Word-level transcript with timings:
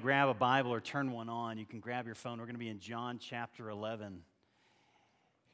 grab 0.00 0.28
a 0.28 0.34
Bible 0.34 0.72
or 0.72 0.80
turn 0.80 1.10
one 1.10 1.28
on, 1.28 1.58
you 1.58 1.66
can 1.66 1.80
grab 1.80 2.06
your 2.06 2.14
phone. 2.14 2.38
We're 2.38 2.44
going 2.44 2.54
to 2.54 2.60
be 2.60 2.68
in 2.68 2.78
John 2.78 3.18
chapter 3.18 3.68
11. 3.68 4.20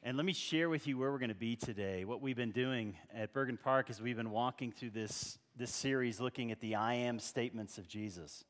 And 0.03 0.17
let 0.17 0.25
me 0.25 0.33
share 0.33 0.69
with 0.69 0.85
you 0.85 0.97
where 0.97 1.11
we're 1.11 1.19
going 1.19 1.29
to 1.29 1.35
be 1.35 1.55
today. 1.55 2.05
What 2.05 2.21
we've 2.21 2.35
been 2.35 2.51
doing 2.51 2.95
at 3.13 3.33
Bergen 3.33 3.57
Park 3.57 3.89
is 3.89 3.99
we've 3.99 4.15
been 4.15 4.29
walking 4.29 4.71
through 4.71 4.91
this, 4.91 5.39
this 5.57 5.71
series 5.71 6.19
looking 6.19 6.51
at 6.51 6.59
the 6.59 6.75
I 6.75 6.93
am 6.93 7.17
statements 7.17 7.79
of 7.79 7.87
Jesus. 7.87 8.45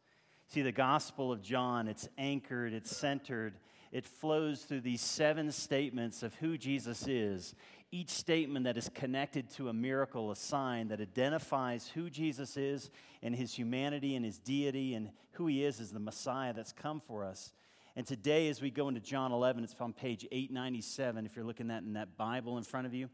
See, 0.47 0.61
the 0.61 0.73
Gospel 0.73 1.31
of 1.31 1.41
John, 1.41 1.87
it's 1.87 2.09
anchored, 2.17 2.73
it's 2.73 2.95
centered, 2.95 3.53
it 3.93 4.05
flows 4.05 4.63
through 4.63 4.81
these 4.81 5.01
seven 5.01 5.51
statements 5.51 6.23
of 6.23 6.35
who 6.35 6.57
Jesus 6.57 7.07
is 7.07 7.55
each 7.95 8.09
statement 8.09 8.65
that 8.65 8.75
is 8.75 8.89
connected 8.93 9.49
to 9.49 9.69
a 9.69 9.73
miracle, 9.73 10.29
a 10.29 10.35
sign 10.35 10.89
that 10.89 10.99
identifies 10.99 11.87
who 11.87 12.09
Jesus 12.09 12.57
is 12.57 12.89
and 13.23 13.33
his 13.33 13.53
humanity 13.53 14.17
and 14.17 14.25
his 14.25 14.37
deity 14.37 14.95
and 14.95 15.11
who 15.31 15.47
he 15.47 15.63
is 15.63 15.79
as 15.79 15.91
the 15.91 15.99
Messiah 15.99 16.53
that's 16.53 16.73
come 16.73 16.99
for 16.99 17.23
us. 17.23 17.53
And 17.95 18.05
today, 18.05 18.49
as 18.49 18.61
we 18.61 18.69
go 18.69 18.89
into 18.89 18.99
John 18.99 19.31
11, 19.31 19.63
it's 19.63 19.75
on 19.79 19.93
page 19.93 20.27
897, 20.29 21.25
if 21.25 21.37
you're 21.37 21.45
looking 21.45 21.71
at 21.71 21.75
that 21.75 21.87
in 21.87 21.93
that 21.93 22.17
Bible 22.17 22.57
in 22.57 22.63
front 22.63 22.85
of 22.85 22.93
you, 22.93 23.09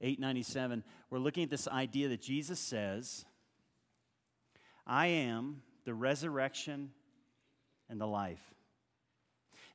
897, 0.00 0.82
we're 1.10 1.18
looking 1.20 1.44
at 1.44 1.50
this 1.50 1.68
idea 1.68 2.08
that 2.08 2.20
Jesus 2.20 2.58
says, 2.58 3.24
I 4.84 5.06
am 5.06 5.62
the 5.84 5.94
resurrection 5.94 6.90
and 7.88 8.00
the 8.00 8.06
life 8.06 8.53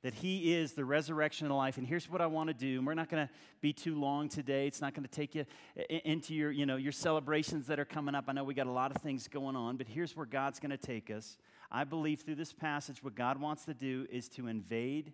that 0.01 0.13
He 0.13 0.53
is 0.53 0.73
the 0.73 0.85
resurrection 0.85 1.47
and 1.47 1.55
life. 1.55 1.77
And 1.77 1.85
here's 1.85 2.09
what 2.09 2.21
I 2.21 2.27
want 2.27 2.47
to 2.47 2.53
do. 2.53 2.77
And 2.77 2.87
we're 2.87 2.93
not 2.93 3.09
going 3.09 3.27
to 3.27 3.33
be 3.61 3.73
too 3.73 3.99
long 3.99 4.29
today. 4.29 4.65
It's 4.65 4.81
not 4.81 4.93
going 4.93 5.03
to 5.03 5.11
take 5.11 5.35
you 5.35 5.45
into 5.89 6.33
your, 6.33 6.51
you 6.51 6.65
know, 6.65 6.77
your 6.77 6.91
celebrations 6.91 7.67
that 7.67 7.79
are 7.79 7.85
coming 7.85 8.15
up. 8.15 8.25
I 8.27 8.33
know 8.33 8.43
we 8.43 8.53
got 8.53 8.67
a 8.67 8.71
lot 8.71 8.95
of 8.95 9.01
things 9.01 9.27
going 9.27 9.55
on, 9.55 9.77
but 9.77 9.87
here's 9.87 10.15
where 10.15 10.25
God's 10.25 10.59
going 10.59 10.71
to 10.71 10.77
take 10.77 11.09
us. 11.09 11.37
I 11.71 11.83
believe 11.83 12.21
through 12.21 12.35
this 12.35 12.53
passage, 12.53 13.03
what 13.03 13.15
God 13.15 13.39
wants 13.39 13.65
to 13.65 13.73
do 13.73 14.07
is 14.09 14.29
to 14.29 14.47
invade 14.47 15.13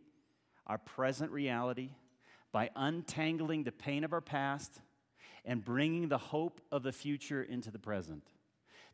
our 0.68 0.78
present 0.78 1.32
reality 1.32 1.90
by 2.52 2.70
untangling 2.76 3.64
the 3.64 3.72
pain 3.72 4.04
of 4.04 4.14
our 4.14 4.22
past 4.22 4.80
and 5.44 5.64
bringing 5.64 6.10
the 6.10 6.18
hope 6.18 6.62
of 6.72 6.84
the 6.84 6.92
future 6.92 7.44
into 7.44 7.72
the 7.72 7.80
present. 7.80 8.24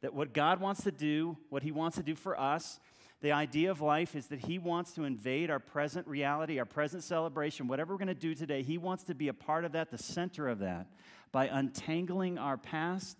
That 0.01 0.13
what 0.13 0.33
God 0.33 0.59
wants 0.59 0.83
to 0.83 0.91
do, 0.91 1.37
what 1.49 1.63
He 1.63 1.71
wants 1.71 1.97
to 1.97 2.03
do 2.03 2.15
for 2.15 2.39
us, 2.39 2.79
the 3.21 3.31
idea 3.31 3.69
of 3.69 3.81
life 3.81 4.15
is 4.15 4.27
that 4.27 4.39
He 4.45 4.57
wants 4.57 4.93
to 4.93 5.03
invade 5.03 5.49
our 5.51 5.59
present 5.59 6.07
reality, 6.07 6.57
our 6.59 6.65
present 6.65 7.03
celebration, 7.03 7.67
whatever 7.67 7.93
we're 7.93 7.99
going 7.99 8.07
to 8.07 8.13
do 8.15 8.33
today. 8.33 8.63
He 8.63 8.77
wants 8.77 9.03
to 9.05 9.15
be 9.15 9.27
a 9.27 9.33
part 9.33 9.63
of 9.63 9.73
that, 9.73 9.91
the 9.91 9.97
center 9.97 10.47
of 10.47 10.59
that, 10.59 10.87
by 11.31 11.47
untangling 11.47 12.37
our 12.37 12.57
past 12.57 13.17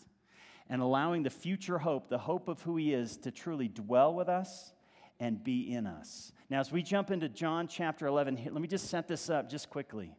and 0.70 0.82
allowing 0.82 1.24
the 1.24 1.30
future 1.30 1.80
hope, 1.80 2.10
the 2.10 2.18
hope 2.18 2.48
of 2.48 2.62
who 2.64 2.78
He 2.78 2.94
is, 2.94 3.18
to 3.18 3.32
truly 3.32 3.68
dwell 3.68 4.14
with 4.14 4.28
us 4.28 4.74
and 5.20 5.44
be 5.44 5.72
in 5.72 5.86
us. 5.86 6.32
Now, 6.50 6.60
as 6.60 6.72
we 6.72 6.82
jump 6.82 7.12
into 7.12 7.30
John 7.30 7.68
chapter 7.68 8.08
11, 8.08 8.40
let 8.52 8.62
me 8.62 8.68
just 8.68 8.90
set 8.90 9.08
this 9.08 9.30
up 9.30 9.50
just 9.50 9.70
quickly. 9.70 10.16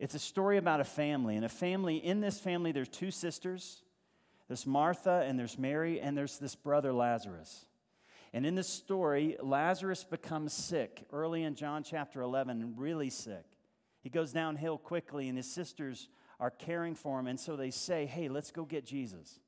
It's 0.00 0.14
a 0.14 0.18
story 0.18 0.58
about 0.58 0.80
a 0.80 0.84
family, 0.84 1.36
and 1.36 1.44
a 1.44 1.48
family, 1.48 1.96
in 1.96 2.20
this 2.20 2.40
family, 2.40 2.72
there's 2.72 2.88
two 2.88 3.10
sisters. 3.10 3.82
There's 4.48 4.66
Martha 4.66 5.24
and 5.26 5.38
there's 5.38 5.58
Mary, 5.58 6.00
and 6.00 6.16
there's 6.16 6.38
this 6.38 6.54
brother 6.54 6.92
Lazarus. 6.92 7.66
And 8.36 8.44
in 8.44 8.54
this 8.54 8.68
story, 8.68 9.38
Lazarus 9.42 10.04
becomes 10.04 10.52
sick 10.52 11.06
early 11.10 11.42
in 11.42 11.54
John 11.54 11.82
chapter 11.82 12.20
11, 12.20 12.74
really 12.76 13.08
sick. 13.08 13.46
He 14.02 14.10
goes 14.10 14.30
downhill 14.30 14.76
quickly, 14.76 15.30
and 15.30 15.38
his 15.38 15.50
sisters 15.50 16.10
are 16.38 16.50
caring 16.50 16.94
for 16.96 17.18
him. 17.18 17.28
And 17.28 17.40
so 17.40 17.56
they 17.56 17.70
say, 17.70 18.04
Hey, 18.04 18.28
let's 18.28 18.50
go 18.50 18.66
get 18.66 18.84
Jesus. 18.84 19.40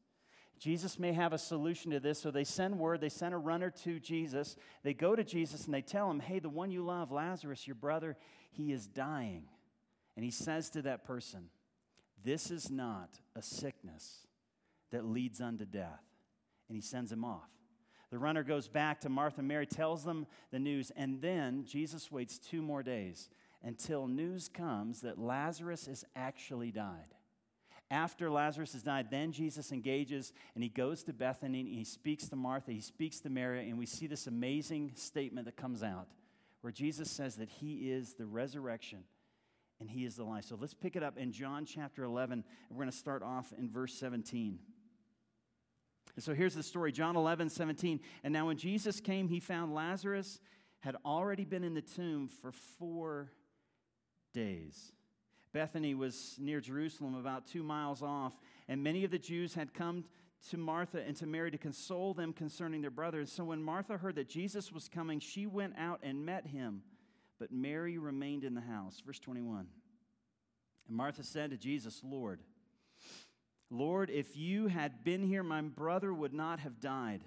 Jesus 0.58 0.98
may 0.98 1.12
have 1.12 1.34
a 1.34 1.38
solution 1.38 1.90
to 1.90 2.00
this. 2.00 2.18
So 2.18 2.30
they 2.30 2.44
send 2.44 2.78
word, 2.78 3.02
they 3.02 3.10
send 3.10 3.34
a 3.34 3.36
runner 3.36 3.68
to 3.82 4.00
Jesus. 4.00 4.56
They 4.82 4.94
go 4.94 5.14
to 5.14 5.22
Jesus 5.22 5.66
and 5.66 5.74
they 5.74 5.82
tell 5.82 6.10
him, 6.10 6.20
Hey, 6.20 6.38
the 6.38 6.48
one 6.48 6.70
you 6.70 6.82
love, 6.82 7.12
Lazarus, 7.12 7.66
your 7.66 7.76
brother, 7.76 8.16
he 8.52 8.72
is 8.72 8.86
dying. 8.86 9.50
And 10.16 10.24
he 10.24 10.30
says 10.30 10.70
to 10.70 10.80
that 10.80 11.04
person, 11.04 11.50
This 12.24 12.50
is 12.50 12.70
not 12.70 13.20
a 13.36 13.42
sickness 13.42 14.26
that 14.92 15.04
leads 15.04 15.42
unto 15.42 15.66
death. 15.66 16.00
And 16.70 16.74
he 16.74 16.80
sends 16.80 17.12
him 17.12 17.22
off. 17.22 17.50
The 18.10 18.18
runner 18.18 18.42
goes 18.42 18.68
back 18.68 19.00
to 19.00 19.08
Martha 19.08 19.40
and 19.40 19.48
Mary, 19.48 19.66
tells 19.66 20.04
them 20.04 20.26
the 20.50 20.58
news, 20.58 20.90
and 20.96 21.20
then 21.20 21.64
Jesus 21.66 22.10
waits 22.10 22.38
two 22.38 22.62
more 22.62 22.82
days 22.82 23.28
until 23.62 24.06
news 24.06 24.48
comes 24.48 25.00
that 25.02 25.18
Lazarus 25.18 25.86
has 25.86 26.04
actually 26.16 26.70
died. 26.70 27.14
After 27.90 28.30
Lazarus 28.30 28.74
has 28.74 28.82
died, 28.82 29.10
then 29.10 29.32
Jesus 29.32 29.72
engages 29.72 30.32
and 30.54 30.62
he 30.62 30.68
goes 30.68 31.02
to 31.04 31.12
Bethany 31.12 31.60
and 31.60 31.68
he 31.68 31.84
speaks 31.84 32.28
to 32.28 32.36
Martha, 32.36 32.70
he 32.70 32.80
speaks 32.80 33.20
to 33.20 33.30
Mary, 33.30 33.68
and 33.68 33.78
we 33.78 33.86
see 33.86 34.06
this 34.06 34.26
amazing 34.26 34.92
statement 34.94 35.46
that 35.46 35.56
comes 35.56 35.82
out 35.82 36.08
where 36.60 36.72
Jesus 36.72 37.10
says 37.10 37.36
that 37.36 37.48
he 37.48 37.90
is 37.90 38.14
the 38.14 38.26
resurrection 38.26 39.04
and 39.80 39.88
he 39.88 40.04
is 40.04 40.16
the 40.16 40.24
life. 40.24 40.44
So 40.44 40.56
let's 40.60 40.74
pick 40.74 40.96
it 40.96 41.02
up 41.02 41.16
in 41.16 41.32
John 41.32 41.64
chapter 41.64 42.04
11. 42.04 42.32
And 42.32 42.44
We're 42.70 42.84
going 42.84 42.90
to 42.90 42.96
start 42.96 43.22
off 43.22 43.52
in 43.56 43.70
verse 43.70 43.94
17. 43.94 44.58
And 46.14 46.24
so 46.24 46.34
here's 46.34 46.54
the 46.54 46.62
story 46.62 46.92
John 46.92 47.16
11, 47.16 47.50
17. 47.50 48.00
And 48.24 48.32
now 48.32 48.46
when 48.46 48.56
Jesus 48.56 49.00
came, 49.00 49.28
he 49.28 49.40
found 49.40 49.74
Lazarus 49.74 50.40
had 50.80 50.96
already 51.04 51.44
been 51.44 51.64
in 51.64 51.74
the 51.74 51.82
tomb 51.82 52.28
for 52.28 52.52
four 52.52 53.32
days. 54.32 54.92
Bethany 55.52 55.94
was 55.94 56.36
near 56.38 56.60
Jerusalem, 56.60 57.14
about 57.14 57.46
two 57.46 57.62
miles 57.62 58.02
off, 58.02 58.34
and 58.68 58.82
many 58.82 59.04
of 59.04 59.10
the 59.10 59.18
Jews 59.18 59.54
had 59.54 59.72
come 59.74 60.04
to 60.50 60.56
Martha 60.56 61.00
and 61.00 61.16
to 61.16 61.26
Mary 61.26 61.50
to 61.50 61.58
console 61.58 62.14
them 62.14 62.32
concerning 62.32 62.80
their 62.80 62.90
brother. 62.90 63.20
And 63.20 63.28
so 63.28 63.44
when 63.44 63.62
Martha 63.62 63.96
heard 63.96 64.14
that 64.16 64.28
Jesus 64.28 64.70
was 64.70 64.88
coming, 64.88 65.20
she 65.20 65.46
went 65.46 65.74
out 65.76 66.00
and 66.02 66.24
met 66.24 66.46
him, 66.46 66.82
but 67.38 67.50
Mary 67.50 67.98
remained 67.98 68.44
in 68.44 68.54
the 68.54 68.60
house. 68.60 69.02
Verse 69.04 69.18
21. 69.18 69.66
And 70.86 70.96
Martha 70.96 71.24
said 71.24 71.50
to 71.50 71.56
Jesus, 71.56 72.02
Lord, 72.04 72.40
Lord, 73.70 74.10
if 74.10 74.36
you 74.36 74.68
had 74.68 75.04
been 75.04 75.22
here, 75.22 75.42
my 75.42 75.60
brother 75.60 76.12
would 76.12 76.32
not 76.32 76.60
have 76.60 76.80
died. 76.80 77.22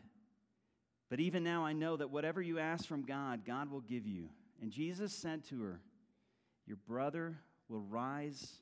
But 1.10 1.20
even 1.20 1.44
now 1.44 1.66
I 1.66 1.74
know 1.74 1.98
that 1.98 2.10
whatever 2.10 2.42
you 2.42 2.58
ask 2.58 2.86
from 2.86 3.06
God, 3.06 3.46
God 3.46 3.70
will 3.70 3.82
give 3.82 4.08
you. 4.08 4.30
And 4.62 4.72
Jesus 4.72 5.14
said 5.14 5.44
to 5.46 5.62
her, 5.62 5.82
Your 6.66 6.78
brother 6.88 7.38
will 7.68 7.82
rise 7.82 8.54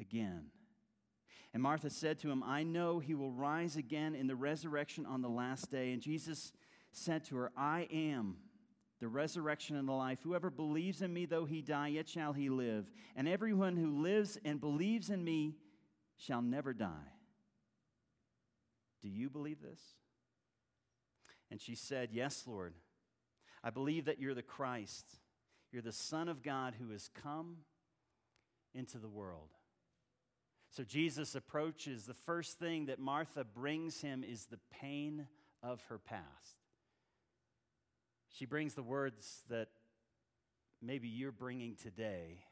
again. 0.00 0.46
And 1.54 1.62
Martha 1.62 1.88
said 1.88 2.18
to 2.20 2.30
him, 2.30 2.42
I 2.42 2.62
know 2.62 2.98
he 2.98 3.14
will 3.14 3.32
rise 3.32 3.76
again 3.76 4.14
in 4.14 4.26
the 4.26 4.36
resurrection 4.36 5.06
on 5.06 5.22
the 5.22 5.28
last 5.28 5.70
day. 5.70 5.92
And 5.92 6.02
Jesus 6.02 6.52
said 6.92 7.24
to 7.26 7.36
her, 7.36 7.52
I 7.56 7.88
am 7.90 8.36
the 9.00 9.08
resurrection 9.08 9.76
and 9.76 9.88
the 9.88 9.92
life. 9.92 10.18
Whoever 10.22 10.50
believes 10.50 11.00
in 11.00 11.12
me, 11.12 11.24
though 11.24 11.44
he 11.44 11.62
die, 11.62 11.88
yet 11.88 12.08
shall 12.08 12.32
he 12.32 12.50
live. 12.50 12.90
And 13.16 13.28
everyone 13.28 13.76
who 13.76 14.02
lives 14.02 14.38
and 14.44 14.60
believes 14.60 15.10
in 15.10 15.24
me, 15.24 15.54
shall 16.18 16.42
never 16.42 16.74
die. 16.74 17.12
Do 19.00 19.08
you 19.08 19.30
believe 19.30 19.62
this? 19.62 19.80
And 21.50 21.60
she 21.60 21.74
said, 21.74 22.10
Yes, 22.12 22.44
Lord. 22.46 22.74
I 23.64 23.70
believe 23.70 24.04
that 24.04 24.20
you're 24.20 24.34
the 24.34 24.42
Christ. 24.42 25.06
You're 25.72 25.82
the 25.82 25.92
Son 25.92 26.28
of 26.28 26.42
God 26.42 26.74
who 26.78 26.90
has 26.92 27.08
come 27.22 27.58
into 28.74 28.98
the 28.98 29.08
world. 29.08 29.48
So 30.70 30.84
Jesus 30.84 31.34
approaches. 31.34 32.04
The 32.04 32.14
first 32.14 32.58
thing 32.58 32.86
that 32.86 32.98
Martha 32.98 33.44
brings 33.44 34.00
him 34.00 34.22
is 34.22 34.46
the 34.46 34.60
pain 34.70 35.26
of 35.62 35.82
her 35.88 35.98
past. 35.98 36.56
She 38.30 38.46
brings 38.46 38.74
the 38.74 38.82
words 38.82 39.42
that 39.48 39.68
maybe 40.80 41.08
you're 41.08 41.32
bringing 41.32 41.74
today, 41.74 42.44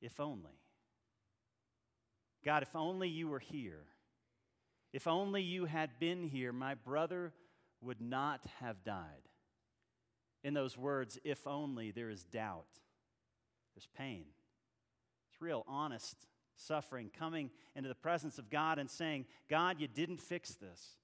if 0.00 0.18
only. 0.18 0.61
God, 2.44 2.62
if 2.62 2.74
only 2.74 3.08
you 3.08 3.28
were 3.28 3.38
here. 3.38 3.84
If 4.92 5.06
only 5.06 5.42
you 5.42 5.64
had 5.64 5.98
been 5.98 6.24
here, 6.24 6.52
my 6.52 6.74
brother 6.74 7.32
would 7.80 8.00
not 8.00 8.44
have 8.60 8.84
died. 8.84 9.28
In 10.44 10.54
those 10.54 10.76
words, 10.76 11.18
if 11.24 11.46
only, 11.46 11.90
there 11.90 12.10
is 12.10 12.24
doubt, 12.24 12.66
there's 13.74 13.88
pain. 13.96 14.24
It's 15.30 15.40
real, 15.40 15.64
honest 15.66 16.26
suffering 16.56 17.10
coming 17.18 17.50
into 17.74 17.88
the 17.88 17.94
presence 17.94 18.38
of 18.38 18.50
God 18.50 18.78
and 18.78 18.90
saying, 18.90 19.26
God, 19.48 19.80
you 19.80 19.88
didn't 19.88 20.20
fix 20.20 20.54
this. 20.54 20.96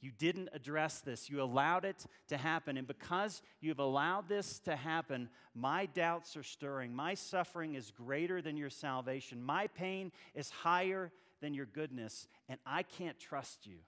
You 0.00 0.10
didn't 0.16 0.50
address 0.52 1.00
this. 1.00 1.30
You 1.30 1.42
allowed 1.42 1.84
it 1.84 2.06
to 2.28 2.36
happen. 2.36 2.76
And 2.76 2.86
because 2.86 3.42
you've 3.60 3.78
allowed 3.78 4.28
this 4.28 4.58
to 4.60 4.76
happen, 4.76 5.28
my 5.54 5.86
doubts 5.86 6.36
are 6.36 6.42
stirring. 6.42 6.94
My 6.94 7.14
suffering 7.14 7.74
is 7.74 7.90
greater 7.90 8.42
than 8.42 8.56
your 8.56 8.70
salvation. 8.70 9.42
My 9.42 9.66
pain 9.68 10.12
is 10.34 10.50
higher 10.50 11.12
than 11.40 11.54
your 11.54 11.66
goodness. 11.66 12.28
And 12.48 12.60
I 12.66 12.82
can't 12.82 13.18
trust 13.18 13.66
you. 13.66 13.78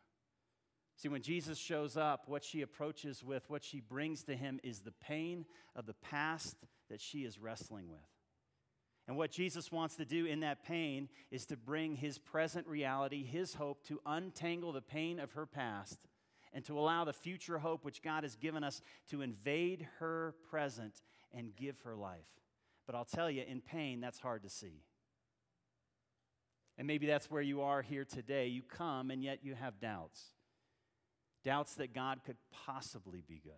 See, 0.96 1.08
when 1.08 1.22
Jesus 1.22 1.58
shows 1.58 1.96
up, 1.96 2.24
what 2.26 2.42
she 2.42 2.62
approaches 2.62 3.22
with, 3.22 3.48
what 3.48 3.62
she 3.62 3.80
brings 3.80 4.24
to 4.24 4.34
him, 4.34 4.58
is 4.64 4.80
the 4.80 4.90
pain 4.90 5.44
of 5.76 5.86
the 5.86 5.94
past 5.94 6.56
that 6.90 7.00
she 7.00 7.18
is 7.18 7.38
wrestling 7.38 7.88
with. 7.88 8.00
And 9.08 9.16
what 9.16 9.30
Jesus 9.30 9.72
wants 9.72 9.96
to 9.96 10.04
do 10.04 10.26
in 10.26 10.40
that 10.40 10.62
pain 10.62 11.08
is 11.30 11.46
to 11.46 11.56
bring 11.56 11.96
his 11.96 12.18
present 12.18 12.66
reality, 12.66 13.24
his 13.24 13.54
hope, 13.54 13.82
to 13.84 14.00
untangle 14.04 14.70
the 14.70 14.82
pain 14.82 15.18
of 15.18 15.32
her 15.32 15.46
past 15.46 15.98
and 16.52 16.62
to 16.66 16.78
allow 16.78 17.04
the 17.04 17.14
future 17.14 17.58
hope 17.58 17.84
which 17.84 18.02
God 18.02 18.22
has 18.22 18.36
given 18.36 18.62
us 18.62 18.82
to 19.10 19.22
invade 19.22 19.88
her 19.98 20.34
present 20.50 21.00
and 21.34 21.56
give 21.56 21.80
her 21.80 21.96
life. 21.96 22.28
But 22.86 22.94
I'll 22.94 23.06
tell 23.06 23.30
you, 23.30 23.44
in 23.48 23.62
pain, 23.62 24.00
that's 24.00 24.18
hard 24.18 24.42
to 24.42 24.50
see. 24.50 24.82
And 26.76 26.86
maybe 26.86 27.06
that's 27.06 27.30
where 27.30 27.42
you 27.42 27.62
are 27.62 27.80
here 27.82 28.04
today. 28.04 28.46
You 28.48 28.62
come, 28.62 29.10
and 29.10 29.24
yet 29.24 29.40
you 29.42 29.54
have 29.54 29.80
doubts 29.80 30.22
doubts 31.44 31.74
that 31.76 31.94
God 31.94 32.20
could 32.26 32.36
possibly 32.66 33.22
be 33.26 33.40
good. 33.42 33.52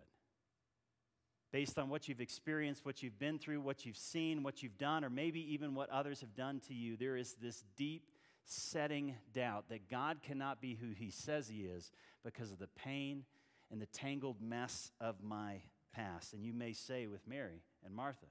Based 1.51 1.77
on 1.77 1.89
what 1.89 2.07
you've 2.07 2.21
experienced, 2.21 2.85
what 2.85 3.03
you've 3.03 3.19
been 3.19 3.37
through, 3.37 3.59
what 3.59 3.85
you've 3.85 3.97
seen, 3.97 4.41
what 4.41 4.63
you've 4.63 4.77
done, 4.77 5.03
or 5.03 5.09
maybe 5.09 5.53
even 5.53 5.75
what 5.75 5.89
others 5.89 6.21
have 6.21 6.33
done 6.33 6.61
to 6.67 6.73
you, 6.73 6.95
there 6.95 7.17
is 7.17 7.35
this 7.41 7.63
deep 7.75 8.09
setting 8.45 9.15
doubt 9.33 9.65
that 9.69 9.89
God 9.89 10.21
cannot 10.23 10.61
be 10.61 10.75
who 10.75 10.91
He 10.95 11.11
says 11.11 11.49
He 11.49 11.63
is 11.63 11.91
because 12.23 12.51
of 12.51 12.59
the 12.59 12.67
pain 12.67 13.25
and 13.69 13.81
the 13.81 13.85
tangled 13.87 14.41
mess 14.41 14.91
of 14.99 15.21
my 15.21 15.61
past. 15.93 16.33
And 16.33 16.45
you 16.45 16.53
may 16.53 16.73
say 16.73 17.07
with 17.07 17.27
Mary 17.27 17.63
and 17.85 17.93
Martha, 17.93 18.27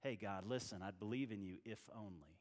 Hey, 0.00 0.16
God, 0.16 0.46
listen, 0.46 0.80
I'd 0.82 0.98
believe 0.98 1.30
in 1.30 1.42
you 1.42 1.56
if 1.64 1.78
only. 1.94 2.38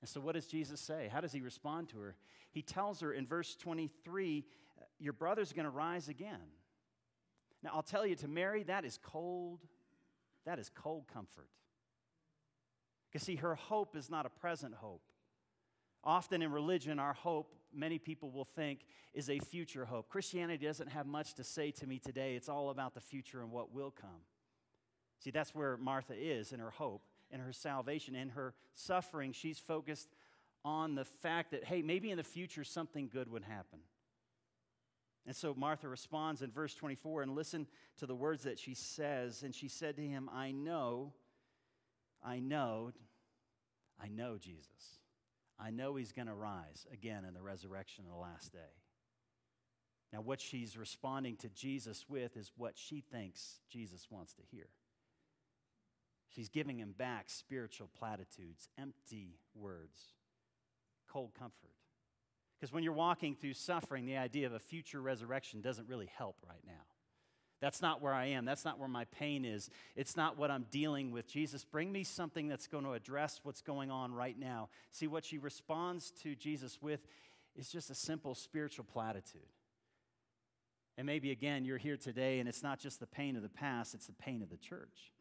And 0.00 0.08
so, 0.08 0.20
what 0.20 0.34
does 0.34 0.46
Jesus 0.46 0.80
say? 0.80 1.08
How 1.12 1.20
does 1.20 1.32
he 1.32 1.40
respond 1.40 1.90
to 1.90 1.98
her? 1.98 2.16
He 2.50 2.62
tells 2.62 3.00
her 3.00 3.12
in 3.12 3.26
verse 3.26 3.54
23 3.56 4.44
Your 4.98 5.12
brother's 5.12 5.52
going 5.52 5.64
to 5.64 5.70
rise 5.70 6.08
again. 6.08 6.40
Now, 7.64 7.70
I'll 7.72 7.82
tell 7.82 8.06
you, 8.06 8.14
to 8.16 8.28
Mary, 8.28 8.62
that 8.64 8.84
is 8.84 8.98
cold. 9.02 9.60
That 10.44 10.58
is 10.58 10.70
cold 10.74 11.06
comfort. 11.12 11.48
Because, 13.10 13.24
see, 13.24 13.36
her 13.36 13.54
hope 13.54 13.96
is 13.96 14.10
not 14.10 14.26
a 14.26 14.28
present 14.28 14.74
hope. 14.74 15.02
Often 16.04 16.42
in 16.42 16.52
religion, 16.52 16.98
our 16.98 17.14
hope, 17.14 17.54
many 17.72 17.98
people 17.98 18.30
will 18.30 18.44
think, 18.44 18.80
is 19.14 19.30
a 19.30 19.38
future 19.38 19.86
hope. 19.86 20.10
Christianity 20.10 20.66
doesn't 20.66 20.90
have 20.90 21.06
much 21.06 21.32
to 21.34 21.44
say 21.44 21.70
to 21.70 21.86
me 21.86 21.98
today. 21.98 22.34
It's 22.34 22.50
all 22.50 22.68
about 22.68 22.94
the 22.94 23.00
future 23.00 23.40
and 23.40 23.50
what 23.50 23.72
will 23.72 23.90
come. 23.90 24.26
See, 25.20 25.30
that's 25.30 25.54
where 25.54 25.78
Martha 25.78 26.14
is 26.14 26.52
in 26.52 26.60
her 26.60 26.70
hope, 26.70 27.02
in 27.30 27.40
her 27.40 27.52
salvation, 27.52 28.14
in 28.14 28.30
her 28.30 28.52
suffering. 28.74 29.32
She's 29.32 29.58
focused 29.58 30.08
on 30.66 30.94
the 30.96 31.06
fact 31.06 31.52
that, 31.52 31.64
hey, 31.64 31.80
maybe 31.80 32.10
in 32.10 32.18
the 32.18 32.22
future 32.22 32.64
something 32.64 33.08
good 33.10 33.30
would 33.30 33.44
happen. 33.44 33.78
And 35.26 35.34
so 35.34 35.54
Martha 35.54 35.88
responds 35.88 36.42
in 36.42 36.50
verse 36.50 36.74
24, 36.74 37.22
and 37.22 37.34
listen 37.34 37.66
to 37.98 38.06
the 38.06 38.14
words 38.14 38.42
that 38.42 38.58
she 38.58 38.74
says. 38.74 39.42
And 39.42 39.54
she 39.54 39.68
said 39.68 39.96
to 39.96 40.02
him, 40.02 40.28
I 40.32 40.50
know, 40.50 41.14
I 42.22 42.40
know, 42.40 42.92
I 44.02 44.08
know 44.08 44.36
Jesus. 44.38 44.98
I 45.58 45.70
know 45.70 45.96
he's 45.96 46.12
going 46.12 46.28
to 46.28 46.34
rise 46.34 46.86
again 46.92 47.24
in 47.24 47.32
the 47.32 47.42
resurrection 47.42 48.04
of 48.04 48.10
the 48.10 48.18
last 48.18 48.52
day. 48.52 48.58
Now, 50.12 50.20
what 50.20 50.40
she's 50.40 50.76
responding 50.76 51.36
to 51.38 51.48
Jesus 51.48 52.04
with 52.08 52.36
is 52.36 52.52
what 52.56 52.74
she 52.76 53.00
thinks 53.00 53.60
Jesus 53.68 54.08
wants 54.10 54.34
to 54.34 54.42
hear. 54.50 54.68
She's 56.28 56.48
giving 56.48 56.78
him 56.78 56.94
back 56.96 57.30
spiritual 57.30 57.88
platitudes, 57.96 58.68
empty 58.78 59.38
words, 59.54 59.98
cold 61.08 61.32
comfort. 61.38 61.70
Because 62.64 62.72
when 62.72 62.82
you're 62.82 62.94
walking 62.94 63.36
through 63.36 63.52
suffering, 63.52 64.06
the 64.06 64.16
idea 64.16 64.46
of 64.46 64.54
a 64.54 64.58
future 64.58 64.98
resurrection 64.98 65.60
doesn't 65.60 65.86
really 65.86 66.08
help 66.16 66.36
right 66.48 66.62
now. 66.66 66.80
That's 67.60 67.82
not 67.82 68.00
where 68.00 68.14
I 68.14 68.28
am. 68.28 68.46
That's 68.46 68.64
not 68.64 68.78
where 68.78 68.88
my 68.88 69.04
pain 69.04 69.44
is. 69.44 69.68
It's 69.96 70.16
not 70.16 70.38
what 70.38 70.50
I'm 70.50 70.64
dealing 70.70 71.10
with. 71.10 71.28
Jesus, 71.28 71.62
bring 71.62 71.92
me 71.92 72.04
something 72.04 72.48
that's 72.48 72.66
going 72.66 72.84
to 72.84 72.94
address 72.94 73.40
what's 73.42 73.60
going 73.60 73.90
on 73.90 74.14
right 74.14 74.38
now. 74.38 74.70
See, 74.92 75.06
what 75.06 75.26
she 75.26 75.36
responds 75.36 76.10
to 76.22 76.34
Jesus 76.34 76.78
with 76.80 77.06
is 77.54 77.68
just 77.68 77.90
a 77.90 77.94
simple 77.94 78.34
spiritual 78.34 78.86
platitude. 78.86 79.42
And 80.96 81.06
maybe 81.06 81.32
again, 81.32 81.66
you're 81.66 81.76
here 81.76 81.98
today 81.98 82.38
and 82.40 82.48
it's 82.48 82.62
not 82.62 82.78
just 82.78 82.98
the 82.98 83.06
pain 83.06 83.36
of 83.36 83.42
the 83.42 83.50
past, 83.50 83.94
it's 83.94 84.06
the 84.06 84.14
pain 84.14 84.40
of 84.40 84.48
the 84.48 84.56
church. 84.56 85.12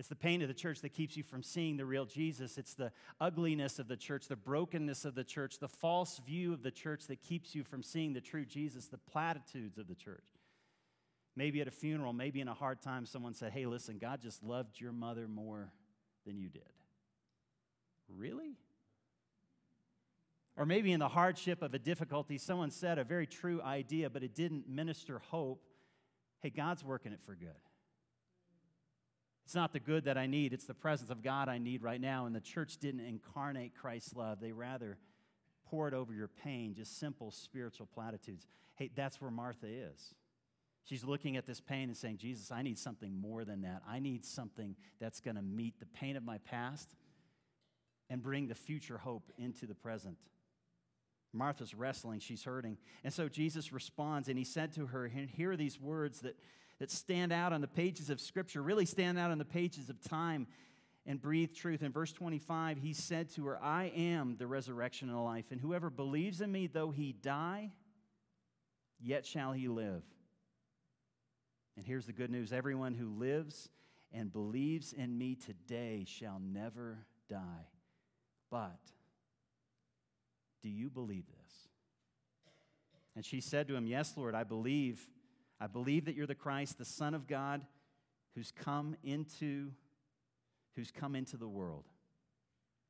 It's 0.00 0.08
the 0.08 0.16
pain 0.16 0.40
of 0.40 0.48
the 0.48 0.54
church 0.54 0.80
that 0.80 0.94
keeps 0.94 1.14
you 1.14 1.22
from 1.22 1.42
seeing 1.42 1.76
the 1.76 1.84
real 1.84 2.06
Jesus. 2.06 2.56
It's 2.56 2.72
the 2.72 2.90
ugliness 3.20 3.78
of 3.78 3.86
the 3.86 3.98
church, 3.98 4.28
the 4.28 4.34
brokenness 4.34 5.04
of 5.04 5.14
the 5.14 5.24
church, 5.24 5.58
the 5.58 5.68
false 5.68 6.22
view 6.26 6.54
of 6.54 6.62
the 6.62 6.70
church 6.70 7.06
that 7.08 7.20
keeps 7.20 7.54
you 7.54 7.64
from 7.64 7.82
seeing 7.82 8.14
the 8.14 8.22
true 8.22 8.46
Jesus, 8.46 8.86
the 8.86 8.96
platitudes 8.96 9.76
of 9.76 9.88
the 9.88 9.94
church. 9.94 10.24
Maybe 11.36 11.60
at 11.60 11.68
a 11.68 11.70
funeral, 11.70 12.14
maybe 12.14 12.40
in 12.40 12.48
a 12.48 12.54
hard 12.54 12.80
time, 12.80 13.04
someone 13.04 13.34
said, 13.34 13.52
Hey, 13.52 13.66
listen, 13.66 13.98
God 13.98 14.22
just 14.22 14.42
loved 14.42 14.80
your 14.80 14.92
mother 14.92 15.28
more 15.28 15.70
than 16.24 16.38
you 16.38 16.48
did. 16.48 16.62
Really? 18.08 18.56
Or 20.56 20.64
maybe 20.64 20.92
in 20.92 21.00
the 21.00 21.08
hardship 21.08 21.60
of 21.60 21.74
a 21.74 21.78
difficulty, 21.78 22.38
someone 22.38 22.70
said 22.70 22.98
a 22.98 23.04
very 23.04 23.26
true 23.26 23.60
idea, 23.60 24.08
but 24.08 24.22
it 24.22 24.34
didn't 24.34 24.66
minister 24.66 25.18
hope. 25.18 25.62
Hey, 26.40 26.48
God's 26.48 26.82
working 26.82 27.12
it 27.12 27.20
for 27.20 27.34
good. 27.34 27.50
It's 29.50 29.56
not 29.56 29.72
the 29.72 29.80
good 29.80 30.04
that 30.04 30.16
I 30.16 30.28
need, 30.28 30.52
it's 30.52 30.66
the 30.66 30.74
presence 30.74 31.10
of 31.10 31.24
God 31.24 31.48
I 31.48 31.58
need 31.58 31.82
right 31.82 32.00
now. 32.00 32.26
And 32.26 32.36
the 32.36 32.40
church 32.40 32.76
didn't 32.76 33.00
incarnate 33.00 33.72
Christ's 33.74 34.14
love, 34.14 34.38
they 34.40 34.52
rather 34.52 34.96
poured 35.68 35.92
over 35.92 36.14
your 36.14 36.28
pain, 36.28 36.72
just 36.72 37.00
simple 37.00 37.32
spiritual 37.32 37.88
platitudes. 37.92 38.46
Hey, 38.76 38.92
that's 38.94 39.20
where 39.20 39.32
Martha 39.32 39.66
is. 39.66 40.14
She's 40.84 41.02
looking 41.02 41.36
at 41.36 41.46
this 41.46 41.60
pain 41.60 41.88
and 41.88 41.96
saying, 41.96 42.18
Jesus, 42.18 42.52
I 42.52 42.62
need 42.62 42.78
something 42.78 43.20
more 43.20 43.44
than 43.44 43.62
that. 43.62 43.82
I 43.88 43.98
need 43.98 44.24
something 44.24 44.76
that's 45.00 45.18
going 45.18 45.34
to 45.34 45.42
meet 45.42 45.80
the 45.80 45.86
pain 45.86 46.14
of 46.14 46.22
my 46.22 46.38
past 46.38 46.94
and 48.08 48.22
bring 48.22 48.46
the 48.46 48.54
future 48.54 48.98
hope 48.98 49.32
into 49.36 49.66
the 49.66 49.74
present. 49.74 50.18
Martha's 51.32 51.74
wrestling, 51.74 52.20
she's 52.20 52.44
hurting. 52.44 52.78
And 53.02 53.12
so 53.12 53.28
Jesus 53.28 53.72
responds 53.72 54.28
and 54.28 54.38
he 54.38 54.44
said 54.44 54.72
to 54.74 54.86
her, 54.86 55.08
here 55.08 55.50
are 55.50 55.56
these 55.56 55.80
words 55.80 56.20
that 56.20 56.36
that 56.80 56.90
stand 56.90 57.32
out 57.32 57.52
on 57.52 57.60
the 57.60 57.68
pages 57.68 58.10
of 58.10 58.20
Scripture, 58.20 58.62
really 58.62 58.86
stand 58.86 59.18
out 59.18 59.30
on 59.30 59.38
the 59.38 59.44
pages 59.44 59.88
of 59.90 60.00
time 60.00 60.46
and 61.06 61.20
breathe 61.20 61.54
truth. 61.54 61.82
In 61.82 61.92
verse 61.92 62.12
25, 62.12 62.78
he 62.78 62.94
said 62.94 63.28
to 63.34 63.46
her, 63.46 63.62
I 63.62 63.92
am 63.94 64.36
the 64.38 64.46
resurrection 64.46 65.08
and 65.08 65.16
the 65.16 65.22
life, 65.22 65.44
and 65.50 65.60
whoever 65.60 65.90
believes 65.90 66.40
in 66.40 66.50
me, 66.50 66.66
though 66.66 66.90
he 66.90 67.12
die, 67.12 67.70
yet 68.98 69.26
shall 69.26 69.52
he 69.52 69.68
live. 69.68 70.02
And 71.76 71.86
here's 71.86 72.06
the 72.06 72.12
good 72.12 72.30
news 72.30 72.52
everyone 72.52 72.94
who 72.94 73.08
lives 73.08 73.68
and 74.12 74.32
believes 74.32 74.92
in 74.92 75.16
me 75.16 75.34
today 75.34 76.04
shall 76.06 76.40
never 76.42 76.98
die. 77.28 77.68
But 78.50 78.80
do 80.62 80.68
you 80.68 80.90
believe 80.90 81.24
this? 81.26 81.68
And 83.14 83.24
she 83.24 83.40
said 83.40 83.68
to 83.68 83.76
him, 83.76 83.86
Yes, 83.86 84.14
Lord, 84.16 84.34
I 84.34 84.44
believe. 84.44 85.06
I 85.60 85.66
believe 85.66 86.06
that 86.06 86.14
you're 86.14 86.26
the 86.26 86.34
Christ, 86.34 86.78
the 86.78 86.84
Son 86.84 87.14
of 87.14 87.26
God, 87.26 87.66
who's 88.34 88.52
come 88.52 88.96
into 89.02 89.72
who's 90.76 90.90
come 90.90 91.16
into 91.16 91.36
the 91.36 91.48
world. 91.48 91.84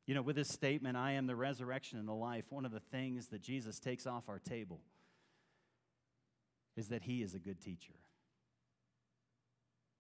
You 0.07 0.15
know, 0.15 0.23
with 0.23 0.37
this 0.37 0.49
statement, 0.49 0.97
I 0.97 1.13
am 1.13 1.27
the 1.27 1.37
resurrection 1.37 1.99
and 1.99 2.07
the 2.07 2.13
life, 2.13 2.45
one 2.51 2.65
of 2.65 2.73
the 2.73 2.81
things 2.81 3.29
that 3.29 3.43
Jesus 3.43 3.79
takes 3.79 4.07
off 4.07 4.29
our 4.29 4.39
table 4.39 4.81
is 6.77 6.89
that 6.89 7.03
he 7.03 7.23
is 7.23 7.35
a 7.35 7.39
good 7.39 7.61
teacher. 7.61 7.95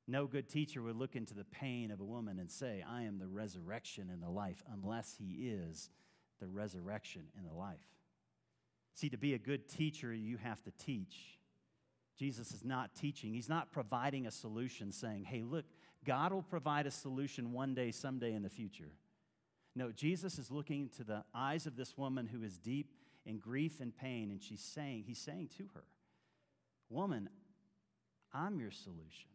No 0.06 0.26
good 0.26 0.48
teacher 0.48 0.82
would 0.82 0.96
look 0.96 1.14
into 1.14 1.34
the 1.34 1.44
pain 1.44 1.90
of 1.90 2.00
a 2.00 2.04
woman 2.04 2.38
and 2.38 2.50
say, 2.50 2.84
I 2.88 3.02
am 3.02 3.18
the 3.18 3.28
resurrection 3.28 4.10
and 4.12 4.22
the 4.22 4.30
life, 4.30 4.62
unless 4.72 5.14
he 5.18 5.48
is 5.48 5.90
the 6.40 6.48
resurrection 6.48 7.22
and 7.36 7.46
the 7.46 7.54
life. 7.54 7.78
See, 8.94 9.08
to 9.10 9.18
be 9.18 9.34
a 9.34 9.38
good 9.38 9.68
teacher, 9.68 10.12
you 10.12 10.36
have 10.38 10.62
to 10.64 10.72
teach. 10.72 11.38
Jesus 12.20 12.52
is 12.52 12.62
not 12.62 12.94
teaching. 12.94 13.32
He's 13.32 13.48
not 13.48 13.72
providing 13.72 14.26
a 14.26 14.30
solution 14.30 14.92
saying, 14.92 15.24
hey, 15.24 15.42
look, 15.42 15.64
God 16.04 16.34
will 16.34 16.42
provide 16.42 16.86
a 16.86 16.90
solution 16.90 17.50
one 17.50 17.74
day, 17.74 17.92
someday 17.92 18.34
in 18.34 18.42
the 18.42 18.50
future. 18.50 18.92
No, 19.74 19.90
Jesus 19.90 20.38
is 20.38 20.50
looking 20.50 20.82
into 20.82 21.02
the 21.02 21.24
eyes 21.34 21.64
of 21.64 21.76
this 21.76 21.96
woman 21.96 22.26
who 22.26 22.42
is 22.42 22.58
deep 22.58 22.92
in 23.24 23.38
grief 23.38 23.80
and 23.80 23.96
pain, 23.96 24.30
and 24.30 24.42
she's 24.42 24.60
saying, 24.60 25.04
He's 25.06 25.18
saying 25.18 25.48
to 25.56 25.70
her, 25.72 25.84
Woman, 26.90 27.30
I'm 28.34 28.60
your 28.60 28.70
solution. 28.70 29.30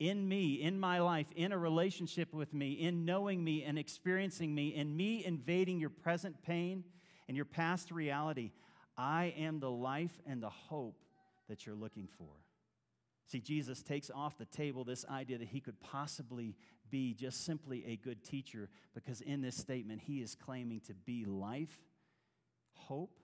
In 0.00 0.28
me, 0.28 0.54
in 0.54 0.80
my 0.80 0.98
life, 0.98 1.28
in 1.36 1.52
a 1.52 1.58
relationship 1.58 2.34
with 2.34 2.52
me, 2.52 2.72
in 2.72 3.04
knowing 3.04 3.44
me 3.44 3.62
and 3.62 3.78
experiencing 3.78 4.52
me, 4.52 4.74
in 4.74 4.96
me 4.96 5.24
invading 5.24 5.78
your 5.78 5.90
present 5.90 6.42
pain 6.42 6.82
and 7.28 7.36
your 7.36 7.46
past 7.46 7.92
reality, 7.92 8.50
I 8.98 9.32
am 9.38 9.60
the 9.60 9.70
life 9.70 10.20
and 10.26 10.42
the 10.42 10.50
hope 10.50 11.05
that 11.48 11.66
you're 11.66 11.74
looking 11.74 12.08
for. 12.18 12.28
See, 13.28 13.40
Jesus 13.40 13.82
takes 13.82 14.10
off 14.10 14.38
the 14.38 14.44
table 14.44 14.84
this 14.84 15.04
idea 15.06 15.38
that 15.38 15.48
he 15.48 15.60
could 15.60 15.80
possibly 15.80 16.54
be 16.90 17.12
just 17.12 17.44
simply 17.44 17.84
a 17.86 17.96
good 17.96 18.22
teacher 18.22 18.68
because 18.94 19.20
in 19.20 19.42
this 19.42 19.56
statement, 19.56 20.02
he 20.02 20.20
is 20.20 20.36
claiming 20.36 20.80
to 20.86 20.94
be 20.94 21.24
life, 21.24 21.80
hope, 22.74 23.18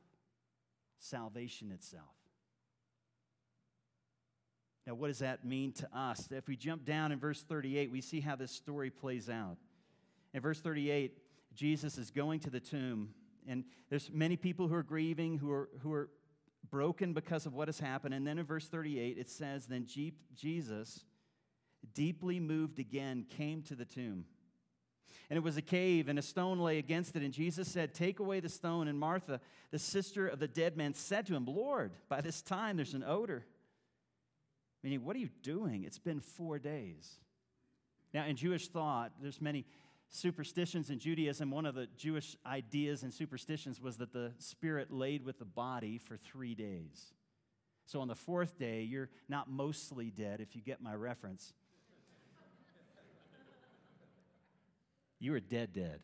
salvation 0.98 1.70
itself. 1.70 2.16
Now, 4.86 4.94
what 4.94 5.08
does 5.08 5.20
that 5.20 5.44
mean 5.44 5.72
to 5.74 5.88
us? 5.96 6.28
If 6.32 6.48
we 6.48 6.56
jump 6.56 6.84
down 6.84 7.12
in 7.12 7.20
verse 7.20 7.42
38, 7.42 7.92
we 7.92 8.00
see 8.00 8.20
how 8.20 8.34
this 8.34 8.50
story 8.50 8.90
plays 8.90 9.30
out. 9.30 9.58
In 10.34 10.40
verse 10.40 10.60
38, 10.60 11.16
Jesus 11.54 11.98
is 11.98 12.10
going 12.10 12.40
to 12.40 12.50
the 12.50 12.60
tomb 12.60 13.10
And 13.46 13.64
there's 13.90 14.10
many 14.12 14.36
people 14.36 14.68
who 14.68 14.74
are 14.74 14.82
grieving, 14.82 15.38
who 15.38 15.50
are, 15.50 15.68
who 15.82 15.92
are 15.92 16.08
broken 16.70 17.12
because 17.12 17.46
of 17.46 17.54
what 17.54 17.68
has 17.68 17.80
happened. 17.80 18.14
And 18.14 18.26
then 18.26 18.38
in 18.38 18.46
verse 18.46 18.68
38, 18.68 19.18
it 19.18 19.28
says, 19.28 19.66
Then 19.66 19.86
Jesus, 20.34 21.04
deeply 21.94 22.40
moved 22.40 22.78
again, 22.78 23.26
came 23.28 23.62
to 23.62 23.74
the 23.74 23.84
tomb. 23.84 24.24
And 25.30 25.36
it 25.36 25.42
was 25.42 25.56
a 25.56 25.62
cave, 25.62 26.08
and 26.08 26.18
a 26.18 26.22
stone 26.22 26.58
lay 26.58 26.78
against 26.78 27.16
it. 27.16 27.22
And 27.22 27.32
Jesus 27.32 27.68
said, 27.68 27.94
Take 27.94 28.20
away 28.20 28.40
the 28.40 28.48
stone. 28.48 28.88
And 28.88 28.98
Martha, 28.98 29.40
the 29.70 29.78
sister 29.78 30.26
of 30.26 30.38
the 30.38 30.48
dead 30.48 30.76
man, 30.76 30.94
said 30.94 31.26
to 31.26 31.34
him, 31.34 31.46
Lord, 31.46 31.92
by 32.08 32.20
this 32.20 32.42
time 32.42 32.76
there's 32.76 32.94
an 32.94 33.04
odor. 33.04 33.46
Meaning, 34.82 35.04
what 35.04 35.16
are 35.16 35.20
you 35.20 35.30
doing? 35.42 35.84
It's 35.84 35.98
been 35.98 36.20
four 36.20 36.58
days. 36.58 37.18
Now, 38.12 38.26
in 38.26 38.36
Jewish 38.36 38.68
thought, 38.68 39.12
there's 39.22 39.40
many 39.40 39.64
superstitions 40.12 40.90
in 40.90 40.98
Judaism. 40.98 41.50
One 41.50 41.66
of 41.66 41.74
the 41.74 41.88
Jewish 41.96 42.36
ideas 42.46 43.02
and 43.02 43.12
superstitions 43.12 43.80
was 43.80 43.96
that 43.96 44.12
the 44.12 44.32
spirit 44.38 44.92
laid 44.92 45.24
with 45.24 45.38
the 45.38 45.44
body 45.44 45.98
for 45.98 46.16
three 46.16 46.54
days. 46.54 47.12
So 47.86 48.00
on 48.00 48.08
the 48.08 48.14
fourth 48.14 48.58
day, 48.58 48.82
you're 48.82 49.08
not 49.28 49.50
mostly 49.50 50.10
dead, 50.10 50.40
if 50.40 50.54
you 50.54 50.62
get 50.62 50.80
my 50.80 50.94
reference. 50.94 51.54
you 55.18 55.34
are 55.34 55.40
dead, 55.40 55.72
dead. 55.72 56.00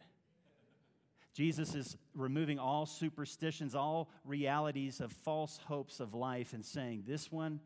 Jesus 1.35 1.75
is 1.75 1.97
removing 2.15 2.59
all 2.59 2.87
superstitions, 2.87 3.75
all 3.75 4.11
realities 4.25 5.01
of 5.01 5.13
false 5.13 5.61
hopes 5.67 6.01
of 6.01 6.15
life, 6.15 6.53
and 6.53 6.65
saying, 6.65 7.05
This 7.07 7.31
one, 7.31 7.61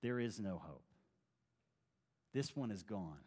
there 0.00 0.18
is 0.18 0.40
no 0.40 0.60
hope. 0.64 0.82
This 2.32 2.56
one 2.56 2.70
is 2.70 2.82
gone. 2.82 3.18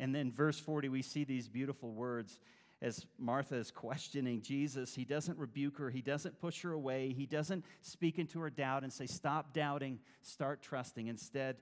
And 0.00 0.14
then, 0.14 0.32
verse 0.32 0.58
40, 0.58 0.88
we 0.88 1.02
see 1.02 1.24
these 1.24 1.46
beautiful 1.46 1.92
words 1.92 2.40
as 2.80 3.04
Martha 3.18 3.56
is 3.56 3.70
questioning 3.70 4.40
Jesus. 4.40 4.94
He 4.94 5.04
doesn't 5.04 5.38
rebuke 5.38 5.76
her, 5.76 5.90
he 5.90 6.00
doesn't 6.00 6.40
push 6.40 6.62
her 6.62 6.72
away, 6.72 7.12
he 7.12 7.26
doesn't 7.26 7.66
speak 7.82 8.18
into 8.18 8.40
her 8.40 8.48
doubt 8.48 8.82
and 8.82 8.90
say, 8.90 9.06
Stop 9.06 9.52
doubting, 9.52 9.98
start 10.22 10.62
trusting. 10.62 11.08
Instead, 11.08 11.56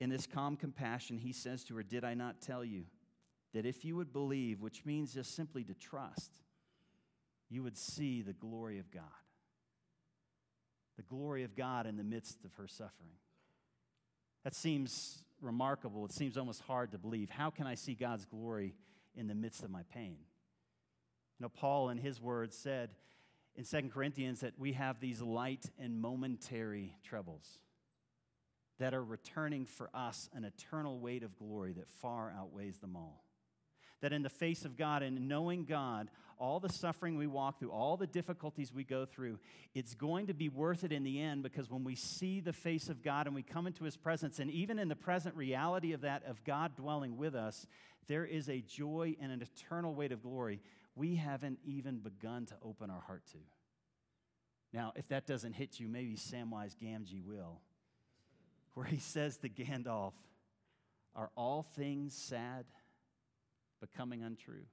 in 0.00 0.10
this 0.10 0.26
calm 0.26 0.56
compassion, 0.56 1.16
he 1.16 1.32
says 1.32 1.62
to 1.64 1.76
her, 1.76 1.84
Did 1.84 2.04
I 2.04 2.14
not 2.14 2.40
tell 2.40 2.64
you 2.64 2.86
that 3.54 3.64
if 3.64 3.84
you 3.84 3.94
would 3.94 4.12
believe, 4.12 4.60
which 4.60 4.84
means 4.84 5.14
just 5.14 5.36
simply 5.36 5.62
to 5.62 5.74
trust, 5.74 6.40
you 7.48 7.62
would 7.62 7.78
see 7.78 8.20
the 8.20 8.32
glory 8.32 8.80
of 8.80 8.90
God? 8.90 9.04
The 10.96 11.02
glory 11.04 11.44
of 11.44 11.54
God 11.54 11.86
in 11.86 11.96
the 11.96 12.04
midst 12.04 12.44
of 12.44 12.52
her 12.54 12.66
suffering. 12.66 13.14
That 14.42 14.56
seems 14.56 15.22
remarkable. 15.42 16.04
It 16.04 16.12
seems 16.12 16.36
almost 16.36 16.62
hard 16.62 16.92
to 16.92 16.98
believe. 16.98 17.30
How 17.30 17.50
can 17.50 17.66
I 17.66 17.74
see 17.74 17.94
God's 17.94 18.24
glory 18.24 18.74
in 19.14 19.26
the 19.26 19.34
midst 19.34 19.62
of 19.62 19.70
my 19.70 19.82
pain? 19.94 20.16
You 21.38 21.44
know, 21.44 21.48
Paul, 21.48 21.88
in 21.88 21.98
his 21.98 22.20
words, 22.20 22.56
said 22.56 22.90
in 23.56 23.64
Second 23.64 23.92
Corinthians 23.92 24.40
that 24.40 24.58
we 24.58 24.72
have 24.72 25.00
these 25.00 25.20
light 25.20 25.66
and 25.78 26.00
momentary 26.00 26.94
troubles 27.02 27.58
that 28.78 28.94
are 28.94 29.04
returning 29.04 29.66
for 29.66 29.90
us 29.94 30.28
an 30.32 30.44
eternal 30.44 30.98
weight 30.98 31.22
of 31.22 31.36
glory 31.38 31.72
that 31.74 31.88
far 31.88 32.32
outweighs 32.36 32.78
them 32.78 32.96
all 32.96 33.24
that 34.00 34.12
in 34.12 34.22
the 34.22 34.28
face 34.28 34.64
of 34.64 34.76
God 34.76 35.02
and 35.02 35.28
knowing 35.28 35.64
God, 35.64 36.08
all 36.38 36.58
the 36.58 36.70
suffering 36.70 37.18
we 37.18 37.26
walk 37.26 37.58
through, 37.58 37.70
all 37.70 37.98
the 37.98 38.06
difficulties 38.06 38.72
we 38.72 38.82
go 38.82 39.04
through, 39.04 39.38
it's 39.74 39.94
going 39.94 40.26
to 40.28 40.34
be 40.34 40.48
worth 40.48 40.84
it 40.84 40.92
in 40.92 41.04
the 41.04 41.20
end 41.20 41.42
because 41.42 41.70
when 41.70 41.84
we 41.84 41.94
see 41.94 42.40
the 42.40 42.52
face 42.52 42.88
of 42.88 43.02
God 43.02 43.26
and 43.26 43.34
we 43.34 43.42
come 43.42 43.66
into 43.66 43.84
His 43.84 43.96
presence, 43.96 44.38
and 44.38 44.50
even 44.50 44.78
in 44.78 44.88
the 44.88 44.96
present 44.96 45.36
reality 45.36 45.92
of 45.92 46.00
that, 46.00 46.24
of 46.26 46.42
God 46.44 46.74
dwelling 46.76 47.18
with 47.18 47.34
us, 47.34 47.66
there 48.08 48.24
is 48.24 48.48
a 48.48 48.60
joy 48.62 49.16
and 49.20 49.30
an 49.30 49.42
eternal 49.42 49.94
weight 49.94 50.12
of 50.12 50.22
glory 50.22 50.60
we 50.94 51.16
haven't 51.16 51.58
even 51.64 51.98
begun 51.98 52.46
to 52.46 52.54
open 52.62 52.90
our 52.90 53.00
heart 53.00 53.22
to. 53.32 53.38
Now, 54.72 54.92
if 54.96 55.08
that 55.08 55.26
doesn't 55.26 55.54
hit 55.54 55.80
you, 55.80 55.88
maybe 55.88 56.14
Samwise 56.16 56.74
Gamgee 56.76 57.24
will, 57.24 57.60
where 58.74 58.86
he 58.86 58.98
says 58.98 59.36
to 59.38 59.48
Gandalf, 59.48 60.12
Are 61.14 61.30
all 61.36 61.62
things 61.62 62.14
sad? 62.14 62.64
Becoming 63.80 64.22
untrue. 64.22 64.66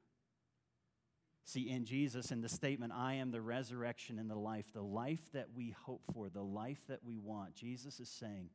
See, 1.46 1.70
in 1.70 1.86
Jesus, 1.86 2.32
in 2.32 2.42
the 2.42 2.50
statement, 2.50 2.92
I 2.94 3.16
am 3.16 3.32
the 3.32 3.40
resurrection 3.40 4.20
and 4.20 4.30
the 4.30 4.36
life, 4.36 4.66
the 4.74 4.82
life 4.82 5.32
that 5.34 5.48
we 5.56 5.74
hope 5.86 6.02
for, 6.14 6.28
the 6.28 6.44
life 6.44 6.86
that 6.90 7.06
we 7.06 7.18
want, 7.18 7.56
Jesus 7.56 8.02
is 8.02 8.10
saying, 8.10 8.50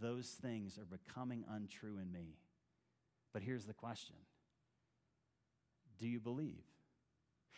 those 0.00 0.28
things 0.28 0.78
are 0.78 0.86
becoming 0.86 1.44
untrue 1.50 1.98
in 1.98 2.10
me. 2.10 2.38
But 3.34 3.42
here's 3.42 3.66
the 3.66 3.74
question 3.74 4.16
Do 5.98 6.08
you 6.08 6.20
believe? 6.20 6.64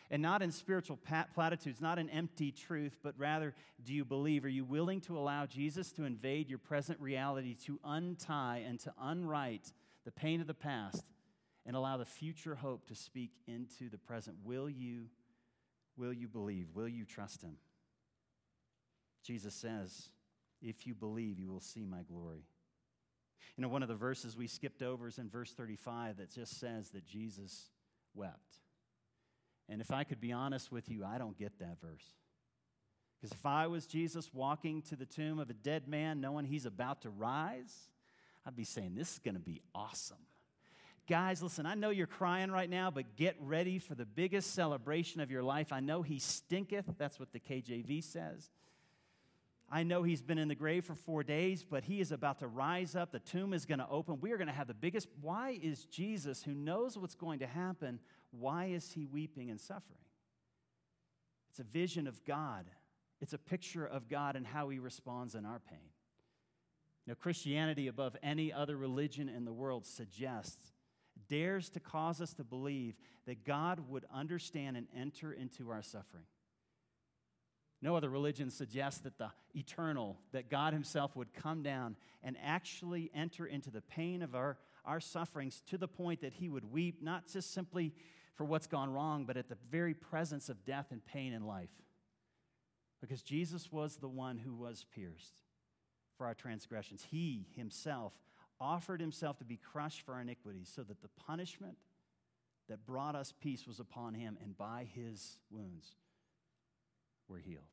And 0.08 0.22
not 0.22 0.40
in 0.40 0.52
spiritual 0.52 1.00
platitudes, 1.34 1.80
not 1.80 1.98
in 1.98 2.08
empty 2.10 2.52
truth, 2.52 2.96
but 3.02 3.14
rather, 3.18 3.54
do 3.84 3.92
you 3.92 4.04
believe? 4.04 4.44
Are 4.44 4.48
you 4.48 4.64
willing 4.64 5.00
to 5.02 5.18
allow 5.18 5.46
Jesus 5.46 5.90
to 5.92 6.04
invade 6.04 6.48
your 6.48 6.60
present 6.60 7.00
reality, 7.00 7.56
to 7.66 7.80
untie 7.84 8.62
and 8.64 8.78
to 8.80 8.92
unwrite 9.00 9.72
the 10.04 10.12
pain 10.12 10.40
of 10.40 10.46
the 10.46 10.54
past 10.54 11.04
and 11.66 11.74
allow 11.74 11.96
the 11.96 12.04
future 12.04 12.54
hope 12.54 12.86
to 12.86 12.94
speak 12.94 13.32
into 13.46 13.90
the 13.90 13.98
present. 13.98 14.36
Will 14.44 14.70
you, 14.70 15.06
will 15.96 16.12
you 16.12 16.28
believe? 16.28 16.68
Will 16.74 16.88
you 16.88 17.04
trust 17.04 17.42
him? 17.42 17.56
Jesus 19.24 19.54
says, 19.54 20.10
If 20.62 20.86
you 20.86 20.94
believe, 20.94 21.40
you 21.40 21.50
will 21.50 21.60
see 21.60 21.84
my 21.84 22.02
glory. 22.02 22.44
You 23.56 23.62
know, 23.62 23.68
one 23.68 23.82
of 23.82 23.88
the 23.88 23.94
verses 23.94 24.36
we 24.36 24.46
skipped 24.46 24.82
over 24.82 25.08
is 25.08 25.18
in 25.18 25.28
verse 25.28 25.52
35 25.52 26.18
that 26.18 26.30
just 26.30 26.60
says 26.60 26.90
that 26.90 27.04
Jesus 27.04 27.70
wept. 28.14 28.60
And 29.68 29.80
if 29.80 29.90
I 29.90 30.04
could 30.04 30.20
be 30.20 30.32
honest 30.32 30.70
with 30.70 30.88
you, 30.88 31.04
I 31.04 31.18
don't 31.18 31.36
get 31.36 31.58
that 31.58 31.80
verse. 31.80 32.04
Because 33.16 33.32
if 33.32 33.44
I 33.44 33.66
was 33.66 33.86
Jesus 33.86 34.30
walking 34.32 34.82
to 34.82 34.96
the 34.96 35.06
tomb 35.06 35.38
of 35.38 35.50
a 35.50 35.54
dead 35.54 35.88
man, 35.88 36.20
knowing 36.20 36.44
he's 36.44 36.66
about 36.66 37.02
to 37.02 37.10
rise, 37.10 37.88
I'd 38.46 38.54
be 38.54 38.64
saying, 38.64 38.94
This 38.94 39.14
is 39.14 39.18
going 39.18 39.34
to 39.34 39.40
be 39.40 39.62
awesome. 39.74 40.18
Guys, 41.08 41.40
listen, 41.40 41.66
I 41.66 41.74
know 41.74 41.90
you're 41.90 42.08
crying 42.08 42.50
right 42.50 42.68
now, 42.68 42.90
but 42.90 43.16
get 43.16 43.36
ready 43.40 43.78
for 43.78 43.94
the 43.94 44.04
biggest 44.04 44.54
celebration 44.54 45.20
of 45.20 45.30
your 45.30 45.42
life. 45.42 45.72
I 45.72 45.78
know 45.78 46.02
he 46.02 46.18
stinketh. 46.18 46.86
That's 46.98 47.20
what 47.20 47.32
the 47.32 47.38
KJV 47.38 48.02
says. 48.02 48.50
I 49.70 49.82
know 49.82 50.02
he's 50.02 50.22
been 50.22 50.38
in 50.38 50.48
the 50.48 50.54
grave 50.54 50.84
for 50.84 50.94
four 50.94 51.22
days, 51.22 51.64
but 51.68 51.84
he 51.84 52.00
is 52.00 52.12
about 52.12 52.40
to 52.40 52.48
rise 52.48 52.96
up. 52.96 53.12
The 53.12 53.20
tomb 53.20 53.52
is 53.52 53.66
going 53.66 53.78
to 53.78 53.88
open. 53.88 54.18
We 54.20 54.32
are 54.32 54.36
going 54.36 54.48
to 54.48 54.52
have 54.52 54.68
the 54.68 54.74
biggest. 54.74 55.08
Why 55.20 55.58
is 55.60 55.84
Jesus, 55.86 56.42
who 56.42 56.54
knows 56.54 56.98
what's 56.98 57.16
going 57.16 57.40
to 57.40 57.46
happen, 57.46 58.00
why 58.30 58.66
is 58.66 58.92
he 58.92 59.06
weeping 59.06 59.50
and 59.50 59.60
suffering? 59.60 59.98
It's 61.50 61.60
a 61.60 61.64
vision 61.64 62.06
of 62.06 62.24
God, 62.24 62.66
it's 63.20 63.32
a 63.32 63.38
picture 63.38 63.86
of 63.86 64.08
God 64.08 64.36
and 64.36 64.46
how 64.46 64.68
he 64.68 64.78
responds 64.78 65.34
in 65.34 65.44
our 65.46 65.60
pain. 65.70 65.90
Know, 67.06 67.14
Christianity, 67.14 67.86
above 67.86 68.16
any 68.20 68.52
other 68.52 68.76
religion 68.76 69.28
in 69.28 69.44
the 69.44 69.52
world, 69.52 69.86
suggests 69.86 70.72
dares 71.28 71.68
to 71.70 71.80
cause 71.80 72.20
us 72.20 72.32
to 72.34 72.44
believe 72.44 72.96
that 73.26 73.44
God 73.44 73.88
would 73.88 74.04
understand 74.12 74.76
and 74.76 74.86
enter 74.96 75.32
into 75.32 75.70
our 75.70 75.82
suffering. 75.82 76.24
No 77.82 77.94
other 77.94 78.08
religion 78.08 78.50
suggests 78.50 79.00
that 79.00 79.18
the 79.18 79.30
eternal, 79.54 80.16
that 80.32 80.50
God 80.50 80.72
Himself 80.72 81.14
would 81.14 81.34
come 81.34 81.62
down 81.62 81.96
and 82.22 82.36
actually 82.42 83.10
enter 83.14 83.46
into 83.46 83.70
the 83.70 83.82
pain 83.82 84.22
of 84.22 84.34
our, 84.34 84.56
our 84.84 85.00
sufferings 85.00 85.62
to 85.66 85.76
the 85.76 85.88
point 85.88 86.22
that 86.22 86.34
He 86.34 86.48
would 86.48 86.70
weep, 86.72 87.02
not 87.02 87.28
just 87.30 87.52
simply 87.52 87.92
for 88.34 88.44
what's 88.44 88.66
gone 88.66 88.92
wrong, 88.92 89.24
but 89.24 89.36
at 89.36 89.48
the 89.48 89.58
very 89.70 89.94
presence 89.94 90.48
of 90.48 90.64
death 90.64 90.86
and 90.90 91.04
pain 91.04 91.32
in 91.32 91.46
life. 91.46 91.70
Because 93.00 93.22
Jesus 93.22 93.70
was 93.70 93.96
the 93.96 94.08
one 94.08 94.38
who 94.38 94.54
was 94.54 94.86
pierced 94.94 95.42
for 96.16 96.26
our 96.26 96.34
transgressions. 96.34 97.06
He 97.10 97.46
Himself 97.56 98.14
offered 98.60 99.00
himself 99.00 99.38
to 99.38 99.44
be 99.44 99.56
crushed 99.56 100.02
for 100.02 100.14
our 100.14 100.20
iniquities, 100.20 100.70
so 100.74 100.82
that 100.82 101.02
the 101.02 101.08
punishment 101.26 101.76
that 102.68 102.86
brought 102.86 103.14
us 103.14 103.32
peace 103.40 103.66
was 103.66 103.78
upon 103.78 104.14
him, 104.14 104.36
and 104.42 104.56
by 104.56 104.86
his 104.94 105.38
wounds 105.50 105.94
we're 107.28 107.38
healed. 107.38 107.64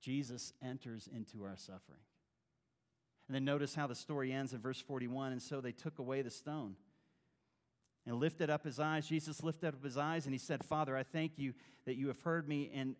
Jesus 0.00 0.52
enters 0.62 1.08
into 1.14 1.44
our 1.44 1.56
suffering. 1.56 2.00
And 3.28 3.34
then 3.34 3.44
notice 3.44 3.74
how 3.74 3.86
the 3.86 3.94
story 3.94 4.32
ends 4.32 4.52
in 4.52 4.60
verse 4.60 4.80
41 4.80 5.32
and 5.32 5.40
so 5.40 5.60
they 5.60 5.72
took 5.72 5.98
away 5.98 6.22
the 6.22 6.30
stone 6.30 6.74
and 8.06 8.18
lifted 8.18 8.50
up 8.50 8.64
his 8.64 8.80
eyes. 8.80 9.06
Jesus 9.06 9.42
lifted 9.42 9.68
up 9.68 9.84
his 9.84 9.96
eyes 9.96 10.24
and 10.24 10.34
he 10.34 10.38
said, 10.38 10.64
Father, 10.64 10.96
I 10.96 11.02
thank 11.02 11.38
you 11.38 11.54
that 11.86 11.96
you 11.96 12.08
have 12.08 12.20
heard 12.22 12.48
me, 12.48 12.70
and, 12.74 12.96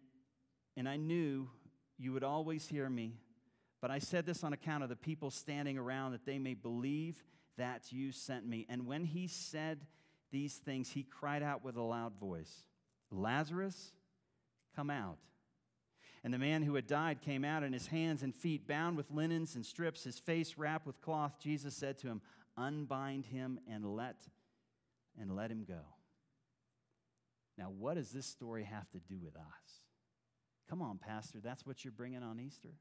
and 0.76 0.88
I 0.88 0.96
knew 0.96 1.48
you 1.98 2.12
would 2.12 2.22
always 2.24 2.68
hear 2.68 2.88
me. 2.88 3.14
But 3.80 3.90
I 3.90 3.98
said 3.98 4.26
this 4.26 4.44
on 4.44 4.52
account 4.52 4.82
of 4.82 4.88
the 4.88 4.96
people 4.96 5.30
standing 5.30 5.78
around, 5.78 6.12
that 6.12 6.26
they 6.26 6.38
may 6.38 6.54
believe 6.54 7.22
that 7.56 7.92
you 7.92 8.12
sent 8.12 8.46
me. 8.46 8.66
And 8.68 8.86
when 8.86 9.04
he 9.04 9.26
said 9.26 9.86
these 10.30 10.56
things, 10.56 10.90
he 10.90 11.02
cried 11.02 11.42
out 11.42 11.64
with 11.64 11.76
a 11.76 11.82
loud 11.82 12.18
voice 12.18 12.64
Lazarus, 13.10 13.92
come 14.76 14.90
out. 14.90 15.18
And 16.22 16.34
the 16.34 16.38
man 16.38 16.62
who 16.62 16.74
had 16.74 16.86
died 16.86 17.22
came 17.22 17.44
out, 17.44 17.62
and 17.62 17.72
his 17.72 17.86
hands 17.86 18.22
and 18.22 18.34
feet 18.34 18.68
bound 18.68 18.96
with 18.96 19.10
linens 19.10 19.54
and 19.54 19.64
strips, 19.64 20.04
his 20.04 20.18
face 20.18 20.58
wrapped 20.58 20.86
with 20.86 21.00
cloth. 21.00 21.36
Jesus 21.42 21.74
said 21.74 21.96
to 21.98 22.08
him, 22.08 22.20
Unbind 22.58 23.26
him 23.26 23.58
and 23.70 23.96
let 23.96 24.16
and 25.18 25.34
let 25.34 25.50
him 25.50 25.64
go. 25.66 25.80
Now, 27.56 27.70
what 27.70 27.94
does 27.94 28.10
this 28.10 28.26
story 28.26 28.64
have 28.64 28.90
to 28.90 28.98
do 28.98 29.18
with 29.22 29.36
us? 29.36 29.42
Come 30.68 30.82
on, 30.82 30.98
Pastor, 30.98 31.38
that's 31.42 31.66
what 31.66 31.84
you're 31.84 31.92
bringing 31.92 32.22
on 32.22 32.38
Easter? 32.38 32.74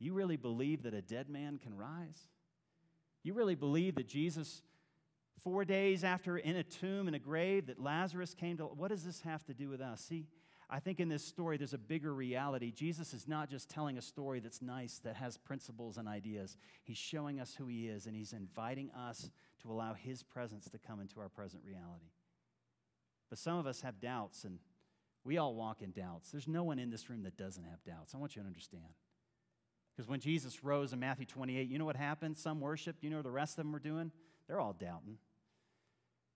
You 0.00 0.14
really 0.14 0.36
believe 0.36 0.82
that 0.82 0.94
a 0.94 1.02
dead 1.02 1.28
man 1.28 1.58
can 1.58 1.76
rise? 1.76 2.26
You 3.22 3.34
really 3.34 3.54
believe 3.54 3.96
that 3.96 4.08
Jesus, 4.08 4.62
four 5.44 5.64
days 5.64 6.02
after 6.02 6.38
in 6.38 6.56
a 6.56 6.62
tomb, 6.64 7.06
in 7.06 7.14
a 7.14 7.18
grave, 7.18 7.66
that 7.66 7.78
Lazarus 7.78 8.34
came 8.34 8.56
to. 8.56 8.64
What 8.64 8.88
does 8.88 9.04
this 9.04 9.20
have 9.20 9.44
to 9.44 9.54
do 9.54 9.68
with 9.68 9.82
us? 9.82 10.00
See, 10.00 10.26
I 10.70 10.80
think 10.80 11.00
in 11.00 11.08
this 11.10 11.24
story 11.24 11.58
there's 11.58 11.74
a 11.74 11.78
bigger 11.78 12.14
reality. 12.14 12.72
Jesus 12.72 13.12
is 13.12 13.28
not 13.28 13.50
just 13.50 13.68
telling 13.68 13.98
a 13.98 14.02
story 14.02 14.40
that's 14.40 14.62
nice, 14.62 15.00
that 15.04 15.16
has 15.16 15.36
principles 15.36 15.98
and 15.98 16.08
ideas. 16.08 16.56
He's 16.82 16.96
showing 16.96 17.38
us 17.38 17.54
who 17.54 17.66
he 17.66 17.88
is, 17.88 18.06
and 18.06 18.16
he's 18.16 18.32
inviting 18.32 18.90
us 18.92 19.30
to 19.62 19.70
allow 19.70 19.92
his 19.92 20.22
presence 20.22 20.70
to 20.70 20.78
come 20.78 21.00
into 21.00 21.20
our 21.20 21.28
present 21.28 21.62
reality. 21.62 22.12
But 23.28 23.38
some 23.38 23.58
of 23.58 23.66
us 23.66 23.82
have 23.82 24.00
doubts, 24.00 24.44
and 24.44 24.60
we 25.24 25.36
all 25.36 25.54
walk 25.54 25.82
in 25.82 25.90
doubts. 25.90 26.30
There's 26.30 26.48
no 26.48 26.62
one 26.62 26.78
in 26.78 26.88
this 26.88 27.10
room 27.10 27.24
that 27.24 27.36
doesn't 27.36 27.64
have 27.64 27.84
doubts. 27.84 28.14
I 28.14 28.18
want 28.18 28.34
you 28.34 28.40
to 28.42 28.48
understand. 28.48 28.94
Because 29.96 30.08
when 30.08 30.20
Jesus 30.20 30.64
rose 30.64 30.92
in 30.92 31.00
Matthew 31.00 31.26
28, 31.26 31.68
you 31.68 31.78
know 31.78 31.84
what 31.84 31.96
happened? 31.96 32.38
Some 32.38 32.60
worshiped. 32.60 33.02
You 33.02 33.10
know 33.10 33.16
what 33.16 33.24
the 33.24 33.30
rest 33.30 33.58
of 33.58 33.64
them 33.64 33.72
were 33.72 33.78
doing? 33.78 34.12
They're 34.46 34.60
all 34.60 34.72
doubting. 34.72 35.18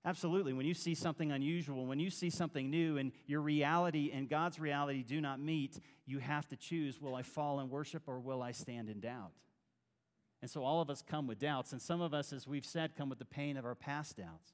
Absolutely. 0.06 0.52
When 0.52 0.66
you 0.66 0.74
see 0.74 0.94
something 0.94 1.32
unusual, 1.32 1.86
when 1.86 1.98
you 1.98 2.10
see 2.10 2.28
something 2.28 2.68
new, 2.68 2.98
and 2.98 3.10
your 3.26 3.40
reality 3.40 4.10
and 4.12 4.28
God's 4.28 4.58
reality 4.58 5.02
do 5.02 5.20
not 5.20 5.40
meet, 5.40 5.80
you 6.04 6.18
have 6.18 6.46
to 6.48 6.56
choose 6.56 7.00
will 7.00 7.14
I 7.14 7.22
fall 7.22 7.60
in 7.60 7.70
worship 7.70 8.02
or 8.06 8.20
will 8.20 8.42
I 8.42 8.52
stand 8.52 8.90
in 8.90 9.00
doubt? 9.00 9.32
And 10.42 10.50
so 10.50 10.62
all 10.62 10.82
of 10.82 10.90
us 10.90 11.00
come 11.00 11.26
with 11.26 11.38
doubts, 11.38 11.72
and 11.72 11.80
some 11.80 12.02
of 12.02 12.12
us, 12.12 12.30
as 12.30 12.46
we've 12.46 12.66
said, 12.66 12.96
come 12.96 13.08
with 13.08 13.18
the 13.18 13.24
pain 13.24 13.56
of 13.56 13.64
our 13.64 13.74
past 13.74 14.18
doubts. 14.18 14.52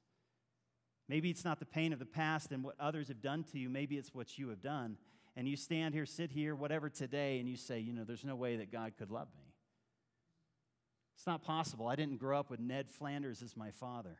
Maybe 1.09 1.29
it's 1.29 1.43
not 1.43 1.59
the 1.59 1.65
pain 1.65 1.91
of 1.91 1.99
the 1.99 2.05
past 2.05 2.53
and 2.53 2.63
what 2.63 2.75
others 2.79 3.09
have 3.09 3.21
done 3.21 3.43
to 3.51 3.59
you, 3.59 3.69
maybe 3.69 3.97
it's 3.97 4.13
what 4.13 4.37
you 4.37 4.47
have 4.47 4.61
done. 4.61 4.95
And 5.35 5.47
you 5.47 5.55
stand 5.55 5.93
here, 5.93 6.05
sit 6.05 6.31
here, 6.31 6.55
whatever 6.55 6.89
today, 6.89 7.39
and 7.39 7.47
you 7.47 7.55
say, 7.55 7.79
you 7.79 7.93
know, 7.93 8.03
there's 8.03 8.25
no 8.25 8.35
way 8.35 8.57
that 8.57 8.71
God 8.71 8.93
could 8.97 9.11
love 9.11 9.29
me. 9.37 9.53
It's 11.15 11.27
not 11.27 11.43
possible. 11.43 11.87
I 11.87 11.95
didn't 11.95 12.17
grow 12.17 12.39
up 12.39 12.49
with 12.49 12.59
Ned 12.59 12.89
Flanders 12.89 13.41
as 13.41 13.55
my 13.55 13.71
father. 13.71 14.17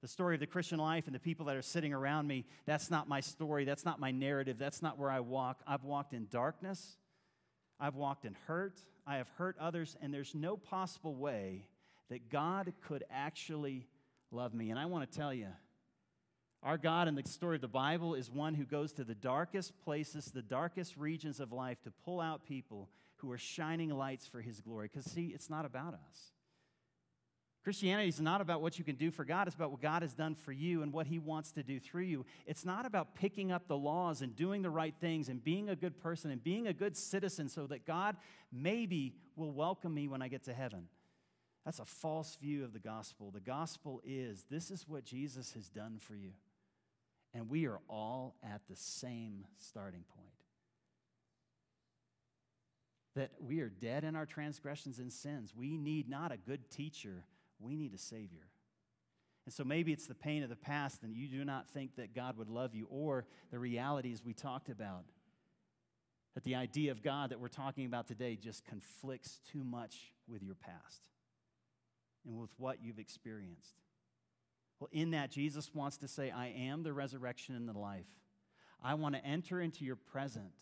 The 0.00 0.08
story 0.08 0.34
of 0.34 0.40
the 0.40 0.46
Christian 0.46 0.78
life 0.78 1.06
and 1.06 1.14
the 1.14 1.20
people 1.20 1.46
that 1.46 1.56
are 1.56 1.62
sitting 1.62 1.92
around 1.92 2.26
me, 2.26 2.46
that's 2.64 2.90
not 2.90 3.08
my 3.08 3.20
story. 3.20 3.64
That's 3.64 3.84
not 3.84 4.00
my 4.00 4.12
narrative. 4.12 4.56
That's 4.58 4.80
not 4.80 4.98
where 4.98 5.10
I 5.10 5.20
walk. 5.20 5.60
I've 5.66 5.84
walked 5.84 6.14
in 6.14 6.26
darkness. 6.30 6.96
I've 7.78 7.96
walked 7.96 8.24
in 8.24 8.34
hurt. 8.46 8.80
I 9.06 9.16
have 9.16 9.28
hurt 9.36 9.56
others, 9.60 9.96
and 10.00 10.14
there's 10.14 10.34
no 10.34 10.56
possible 10.56 11.14
way 11.14 11.66
that 12.08 12.30
God 12.30 12.72
could 12.86 13.04
actually 13.10 13.86
love 14.30 14.54
me. 14.54 14.70
And 14.70 14.78
I 14.78 14.86
want 14.86 15.10
to 15.10 15.18
tell 15.18 15.34
you, 15.34 15.48
our 16.62 16.76
God 16.76 17.08
in 17.08 17.14
the 17.14 17.22
story 17.26 17.56
of 17.56 17.62
the 17.62 17.68
Bible 17.68 18.14
is 18.14 18.30
one 18.30 18.54
who 18.54 18.64
goes 18.64 18.92
to 18.94 19.04
the 19.04 19.14
darkest 19.14 19.78
places, 19.82 20.26
the 20.26 20.42
darkest 20.42 20.96
regions 20.96 21.40
of 21.40 21.52
life 21.52 21.80
to 21.82 21.90
pull 22.04 22.20
out 22.20 22.44
people 22.46 22.90
who 23.16 23.30
are 23.30 23.38
shining 23.38 23.90
lights 23.90 24.26
for 24.26 24.40
his 24.40 24.60
glory. 24.60 24.90
Because, 24.92 25.10
see, 25.10 25.26
it's 25.28 25.48
not 25.48 25.64
about 25.64 25.94
us. 25.94 26.32
Christianity 27.62 28.08
is 28.08 28.20
not 28.20 28.40
about 28.40 28.62
what 28.62 28.78
you 28.78 28.84
can 28.84 28.96
do 28.96 29.10
for 29.10 29.24
God, 29.24 29.46
it's 29.46 29.54
about 29.54 29.70
what 29.70 29.82
God 29.82 30.00
has 30.00 30.14
done 30.14 30.34
for 30.34 30.50
you 30.50 30.82
and 30.82 30.94
what 30.94 31.06
He 31.06 31.18
wants 31.18 31.52
to 31.52 31.62
do 31.62 31.78
through 31.78 32.04
you. 32.04 32.24
It's 32.46 32.64
not 32.64 32.86
about 32.86 33.14
picking 33.14 33.52
up 33.52 33.68
the 33.68 33.76
laws 33.76 34.22
and 34.22 34.34
doing 34.34 34.62
the 34.62 34.70
right 34.70 34.94
things 34.98 35.28
and 35.28 35.44
being 35.44 35.68
a 35.68 35.76
good 35.76 36.00
person 36.00 36.30
and 36.30 36.42
being 36.42 36.66
a 36.66 36.72
good 36.72 36.96
citizen 36.96 37.50
so 37.50 37.66
that 37.66 37.86
God 37.86 38.16
maybe 38.50 39.14
will 39.36 39.52
welcome 39.52 39.92
me 39.92 40.08
when 40.08 40.22
I 40.22 40.28
get 40.28 40.44
to 40.44 40.54
heaven. 40.54 40.88
That's 41.66 41.80
a 41.80 41.84
false 41.84 42.38
view 42.40 42.64
of 42.64 42.72
the 42.72 42.78
gospel. 42.78 43.30
The 43.30 43.40
gospel 43.40 44.00
is 44.06 44.46
this 44.50 44.70
is 44.70 44.88
what 44.88 45.04
Jesus 45.04 45.52
has 45.52 45.68
done 45.68 45.98
for 46.00 46.14
you. 46.14 46.32
And 47.32 47.48
we 47.48 47.66
are 47.66 47.80
all 47.88 48.36
at 48.42 48.62
the 48.68 48.76
same 48.76 49.46
starting 49.58 50.04
point. 50.16 50.28
That 53.14 53.30
we 53.40 53.60
are 53.60 53.68
dead 53.68 54.04
in 54.04 54.16
our 54.16 54.26
transgressions 54.26 54.98
and 54.98 55.12
sins. 55.12 55.52
We 55.54 55.76
need 55.76 56.08
not 56.08 56.32
a 56.32 56.36
good 56.36 56.70
teacher, 56.70 57.24
we 57.58 57.76
need 57.76 57.94
a 57.94 57.98
Savior. 57.98 58.48
And 59.46 59.54
so 59.54 59.64
maybe 59.64 59.92
it's 59.92 60.06
the 60.06 60.14
pain 60.14 60.42
of 60.42 60.48
the 60.48 60.56
past 60.56 61.02
and 61.02 61.14
you 61.14 61.26
do 61.26 61.44
not 61.44 61.68
think 61.68 61.96
that 61.96 62.14
God 62.14 62.36
would 62.36 62.48
love 62.48 62.74
you, 62.74 62.86
or 62.90 63.26
the 63.50 63.58
realities 63.58 64.22
we 64.24 64.34
talked 64.34 64.68
about. 64.68 65.04
That 66.34 66.44
the 66.44 66.54
idea 66.54 66.92
of 66.92 67.02
God 67.02 67.30
that 67.30 67.40
we're 67.40 67.48
talking 67.48 67.86
about 67.86 68.06
today 68.06 68.36
just 68.36 68.64
conflicts 68.64 69.40
too 69.50 69.64
much 69.64 70.12
with 70.28 70.42
your 70.42 70.54
past 70.54 71.08
and 72.24 72.38
with 72.38 72.50
what 72.58 72.78
you've 72.82 73.00
experienced. 73.00 73.80
Well, 74.80 74.88
in 74.92 75.10
that, 75.10 75.30
Jesus 75.30 75.70
wants 75.74 75.98
to 75.98 76.08
say, 76.08 76.30
I 76.30 76.48
am 76.48 76.82
the 76.82 76.92
resurrection 76.92 77.54
and 77.54 77.68
the 77.68 77.78
life. 77.78 78.06
I 78.82 78.94
want 78.94 79.14
to 79.14 79.24
enter 79.24 79.60
into 79.60 79.84
your 79.84 79.96
present. 79.96 80.52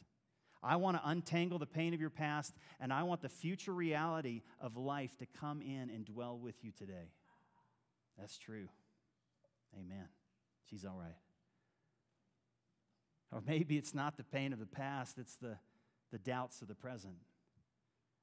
I 0.61 0.75
want 0.75 0.97
to 0.97 1.09
untangle 1.09 1.61
the 1.61 1.67
pain 1.67 1.95
of 1.95 2.01
your 2.01 2.11
past, 2.11 2.53
and 2.81 2.93
I 2.93 3.05
want 3.05 3.23
the 3.23 3.29
future 3.29 3.73
reality 3.73 4.43
of 4.61 4.77
life 4.77 5.17
to 5.19 5.27
come 5.27 5.63
in 5.63 5.89
and 5.89 6.05
dwell 6.05 6.37
with 6.37 6.57
you 6.65 6.73
today. 6.73 7.13
That's 8.19 8.37
true. 8.37 8.69
Amen. 9.79 10.09
She's 10.69 10.85
all 10.85 10.99
right. 10.99 11.15
Or 13.31 13.41
maybe 13.47 13.77
it's 13.77 13.95
not 13.95 14.17
the 14.17 14.25
pain 14.25 14.53
of 14.53 14.59
the 14.59 14.67
past, 14.67 15.19
it's 15.19 15.37
the, 15.37 15.59
the 16.11 16.19
doubts 16.19 16.61
of 16.61 16.67
the 16.67 16.75
present. 16.75 17.15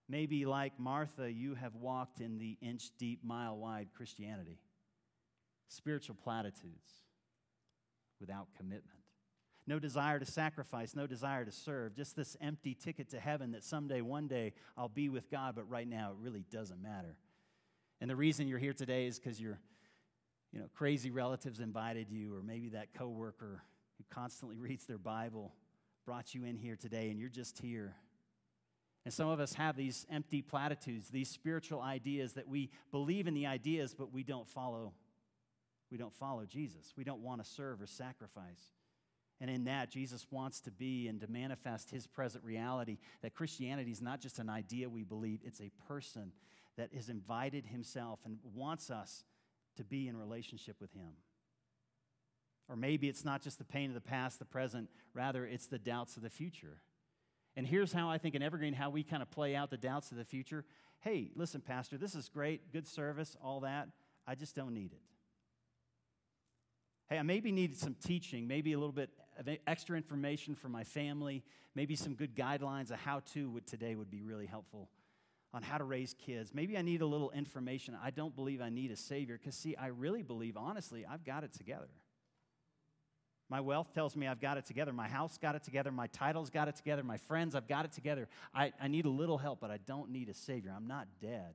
Maybe, 0.10 0.46
like 0.46 0.78
Martha, 0.78 1.32
you 1.32 1.56
have 1.56 1.76
walked 1.76 2.20
in 2.20 2.38
the 2.38 2.58
inch 2.62 2.90
deep, 3.00 3.24
mile 3.24 3.56
wide 3.56 3.88
Christianity 3.96 4.60
spiritual 5.67 6.15
platitudes 6.15 7.04
without 8.19 8.47
commitment. 8.58 8.99
No 9.67 9.80
desire 9.80 10.19
to 10.19 10.25
sacrifice, 10.25 10.95
no 10.95 11.08
desire 11.08 11.43
to 11.43 11.51
serve, 11.51 11.95
just 11.95 12.15
this 12.15 12.38
empty 12.39 12.75
ticket 12.75 13.10
to 13.10 13.19
heaven 13.19 13.51
that 13.51 13.63
someday, 13.63 14.01
one 14.01 14.28
day, 14.28 14.54
I'll 14.78 14.89
be 14.89 15.10
with 15.10 15.30
God, 15.32 15.56
but 15.56 15.67
right 15.69 15.88
now 15.88 16.12
it 16.12 16.17
really 16.19 16.45
doesn't 16.51 16.82
matter. 16.82 17.17
And 17.99 18.10
the 18.10 18.15
reason 18.15 18.47
you're 18.47 18.60
here 18.60 18.73
today 18.73 19.08
is 19.08 19.17
because 19.17 19.41
your 19.41 19.60
you 20.51 20.60
know, 20.60 20.67
crazy 20.73 21.10
relatives 21.10 21.60
invited 21.60 22.10
you, 22.10 22.36
or 22.36 22.43
maybe 22.43 22.69
that 22.69 22.93
coworker 22.93 23.63
who 23.97 24.04
constantly 24.10 24.58
reads 24.60 24.86
their 24.86 24.97
Bible 24.99 25.54
brought 26.06 26.36
you 26.36 26.45
in 26.45 26.58
here 26.58 26.75
today, 26.75 27.10
and 27.10 27.19
you're 27.19 27.30
just 27.30 27.58
here. 27.58 27.95
And 29.04 29.13
some 29.13 29.28
of 29.28 29.39
us 29.39 29.54
have 29.54 29.75
these 29.75 30.06
empty 30.12 30.41
platitudes, 30.41 31.10
these 31.10 31.30
spiritual 31.30 31.82
ideas 31.82 32.34
that 32.34 32.47
we 32.47 32.69
believe 32.91 33.28
in 33.28 33.34
the 33.34 33.47
ideas, 33.47 33.95
but 33.95 34.13
we 34.13 34.23
don't 34.23 34.47
follow 34.47 34.93
we 35.91 35.98
don't 35.98 36.13
follow 36.13 36.45
Jesus. 36.45 36.93
We 36.98 37.04
don't 37.04 37.21
want 37.21 37.43
to 37.43 37.50
serve 37.50 37.82
or 37.82 37.88
sacrifice. 37.88 38.74
And 39.41 39.50
in 39.50 39.65
that, 39.65 39.91
Jesus 39.91 40.26
wants 40.32 40.62
to 40.62 40.71
be 40.71 41.08
and 41.08 41.19
to 41.21 41.28
manifest 41.28 41.91
his 41.91 42.08
present 42.08 42.43
reality 42.43 42.98
that 43.21 43.34
Christianity 43.34 43.91
is 43.91 44.02
not 44.02 44.21
just 44.21 44.39
an 44.39 44.50
idea 44.50 44.89
we 44.89 45.04
believe, 45.04 45.41
it's 45.43 45.60
a 45.60 45.71
person 45.88 46.32
that 46.78 46.93
has 46.93 47.10
invited 47.10 47.65
himself 47.65 48.19
and 48.26 48.38
wants 48.54 48.89
us 48.89 49.24
to 49.76 49.84
be 49.84 50.08
in 50.08 50.17
relationship 50.17 50.78
with 50.80 50.93
him. 50.93 51.12
Or 52.67 52.76
maybe 52.76 53.10
it's 53.10 53.26
not 53.26 53.41
just 53.41 53.58
the 53.58 53.65
pain 53.65 53.89
of 53.89 53.93
the 53.93 54.02
past, 54.02 54.39
the 54.39 54.45
present, 54.45 54.89
rather, 55.13 55.45
it's 55.45 55.67
the 55.67 55.78
doubts 55.78 56.17
of 56.17 56.24
the 56.24 56.30
future. 56.30 56.80
And 57.56 57.67
here's 57.67 57.93
how 57.93 58.10
I 58.10 58.17
think 58.17 58.36
in 58.36 58.41
Evergreen, 58.41 58.74
how 58.74 58.89
we 58.89 59.04
kind 59.04 59.21
of 59.21 59.30
play 59.30 59.56
out 59.56 59.69
the 59.69 59.78
doubts 59.78 60.12
of 60.12 60.17
the 60.17 60.26
future. 60.26 60.65
Hey, 61.00 61.30
listen, 61.36 61.62
Pastor, 61.62 61.98
this 61.98 62.15
is 62.15 62.28
great, 62.28 62.71
good 62.71 62.88
service, 62.88 63.38
all 63.41 63.62
that. 63.62 63.89
I 64.28 64.36
just 64.36 64.56
don't 64.56 64.74
need 64.74 64.91
it. 64.91 65.02
Hey, 67.08 67.20
I 67.20 67.22
maybe 67.22 67.52
needed 67.52 67.78
some 67.78 67.96
teaching, 68.04 68.48
maybe 68.48 68.74
a 68.74 68.80
little 68.80 68.91
bit 68.91 69.12
of 69.38 69.48
extra 69.68 69.96
information 69.96 70.56
for 70.56 70.70
my 70.70 70.84
family, 70.84 71.44
maybe 71.76 71.96
some 71.96 72.15
good 72.15 72.36
guidelines 72.36 72.89
of 72.89 72.98
how 72.98 73.20
to 73.34 73.50
would 73.52 73.68
today 73.68 73.96
would 73.96 74.10
be 74.10 74.22
really 74.22 74.48
helpful 74.48 74.89
on 75.54 75.62
how 75.62 75.78
to 75.78 75.84
raise 75.84 76.13
kids. 76.13 76.54
Maybe 76.54 76.78
I 76.78 76.82
need 76.82 77.02
a 77.02 77.06
little 77.06 77.32
information. 77.32 77.96
I 78.04 78.10
don't 78.10 78.36
believe 78.36 78.62
I 78.62 78.70
need 78.70 78.91
a 78.91 78.96
savior 78.96 79.38
because 79.38 79.56
see, 79.56 79.76
I 79.76 79.88
really 79.88 80.24
believe 80.24 80.58
honestly, 80.58 81.06
I've 81.06 81.24
got 81.24 81.44
it 81.44 81.54
together. 81.54 81.89
My 83.50 83.62
wealth 83.62 83.94
tells 83.94 84.15
me 84.15 84.28
I've 84.28 84.41
got 84.41 84.58
it 84.58 84.65
together. 84.65 84.91
My 84.91 85.08
house 85.08 85.38
got 85.38 85.56
it 85.56 85.63
together. 85.63 85.91
My 85.91 86.08
titles 86.08 86.50
got 86.50 86.68
it 86.68 86.76
together. 86.76 87.04
My 87.04 87.18
friends, 87.18 87.54
I've 87.54 87.68
got 87.68 87.86
it 87.86 87.91
together. 87.91 88.28
I, 88.54 88.74
I 88.82 88.88
need 88.88 89.06
a 89.06 89.10
little 89.10 89.38
help, 89.38 89.60
but 89.62 89.70
I 89.70 89.78
don't 89.78 90.10
need 90.10 90.30
a 90.30 90.34
savior. 90.34 90.74
I'm 90.76 90.88
not 90.88 91.08
dead. 91.22 91.54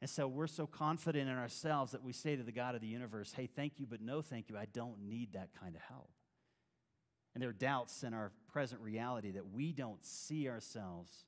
And 0.00 0.08
so 0.08 0.26
we're 0.26 0.46
so 0.46 0.66
confident 0.66 1.28
in 1.28 1.36
ourselves 1.36 1.92
that 1.92 2.02
we 2.02 2.12
say 2.12 2.34
to 2.34 2.42
the 2.42 2.52
God 2.52 2.74
of 2.74 2.80
the 2.80 2.86
universe, 2.86 3.34
hey, 3.36 3.46
thank 3.46 3.78
you, 3.78 3.86
but 3.86 4.00
no 4.00 4.22
thank 4.22 4.48
you. 4.48 4.56
I 4.56 4.66
don't 4.72 5.02
need 5.02 5.34
that 5.34 5.50
kind 5.60 5.74
of 5.74 5.82
help. 5.82 6.10
And 7.34 7.42
there 7.42 7.50
are 7.50 7.54
doubts 7.54 8.02
in 8.02 8.14
our 8.14 8.32
present 8.50 8.80
reality 8.80 9.32
that 9.32 9.52
we 9.52 9.72
don't 9.72 10.04
see 10.04 10.48
ourselves 10.48 11.26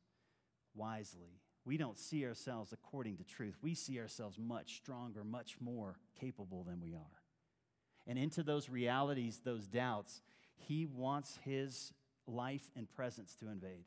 wisely. 0.74 1.40
We 1.64 1.76
don't 1.76 1.98
see 1.98 2.24
ourselves 2.24 2.72
according 2.72 3.18
to 3.18 3.24
truth. 3.24 3.56
We 3.62 3.74
see 3.74 4.00
ourselves 4.00 4.38
much 4.38 4.76
stronger, 4.76 5.22
much 5.22 5.56
more 5.60 5.96
capable 6.18 6.64
than 6.64 6.80
we 6.80 6.94
are. 6.94 7.22
And 8.06 8.18
into 8.18 8.42
those 8.42 8.68
realities, 8.68 9.42
those 9.44 9.68
doubts, 9.68 10.22
he 10.56 10.86
wants 10.86 11.38
his 11.44 11.92
life 12.26 12.70
and 12.74 12.90
presence 12.90 13.34
to 13.36 13.48
invade. 13.48 13.84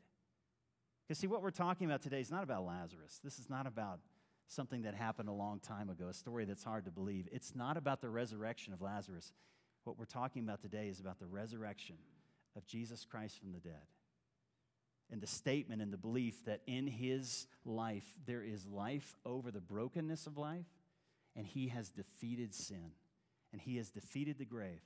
Because, 1.06 1.18
see, 1.18 1.26
what 1.26 1.42
we're 1.42 1.50
talking 1.50 1.86
about 1.86 2.02
today 2.02 2.20
is 2.20 2.30
not 2.30 2.42
about 2.42 2.64
Lazarus. 2.64 3.20
This 3.22 3.38
is 3.38 3.50
not 3.50 3.66
about 3.66 4.00
something 4.48 4.82
that 4.82 4.94
happened 4.94 5.28
a 5.28 5.32
long 5.32 5.60
time 5.60 5.90
ago, 5.90 6.08
a 6.08 6.14
story 6.14 6.44
that's 6.44 6.64
hard 6.64 6.84
to 6.84 6.90
believe. 6.90 7.28
It's 7.32 7.54
not 7.54 7.76
about 7.76 8.00
the 8.00 8.08
resurrection 8.08 8.72
of 8.72 8.80
Lazarus. 8.80 9.32
What 9.84 9.98
we're 9.98 10.04
talking 10.04 10.42
about 10.42 10.60
today 10.60 10.88
is 10.88 11.00
about 11.00 11.18
the 11.18 11.26
resurrection 11.26 11.96
of 12.56 12.66
Jesus 12.66 13.04
Christ 13.04 13.38
from 13.38 13.52
the 13.52 13.60
dead. 13.60 13.86
And 15.10 15.20
the 15.20 15.26
statement 15.26 15.82
and 15.82 15.92
the 15.92 15.98
belief 15.98 16.44
that 16.46 16.62
in 16.66 16.86
his 16.86 17.46
life 17.64 18.04
there 18.26 18.42
is 18.42 18.66
life 18.66 19.14
over 19.24 19.50
the 19.50 19.60
brokenness 19.60 20.26
of 20.26 20.36
life, 20.36 20.66
and 21.36 21.46
he 21.46 21.68
has 21.68 21.90
defeated 21.90 22.54
sin, 22.54 22.90
and 23.52 23.60
he 23.60 23.76
has 23.76 23.90
defeated 23.90 24.38
the 24.38 24.44
grave. 24.44 24.80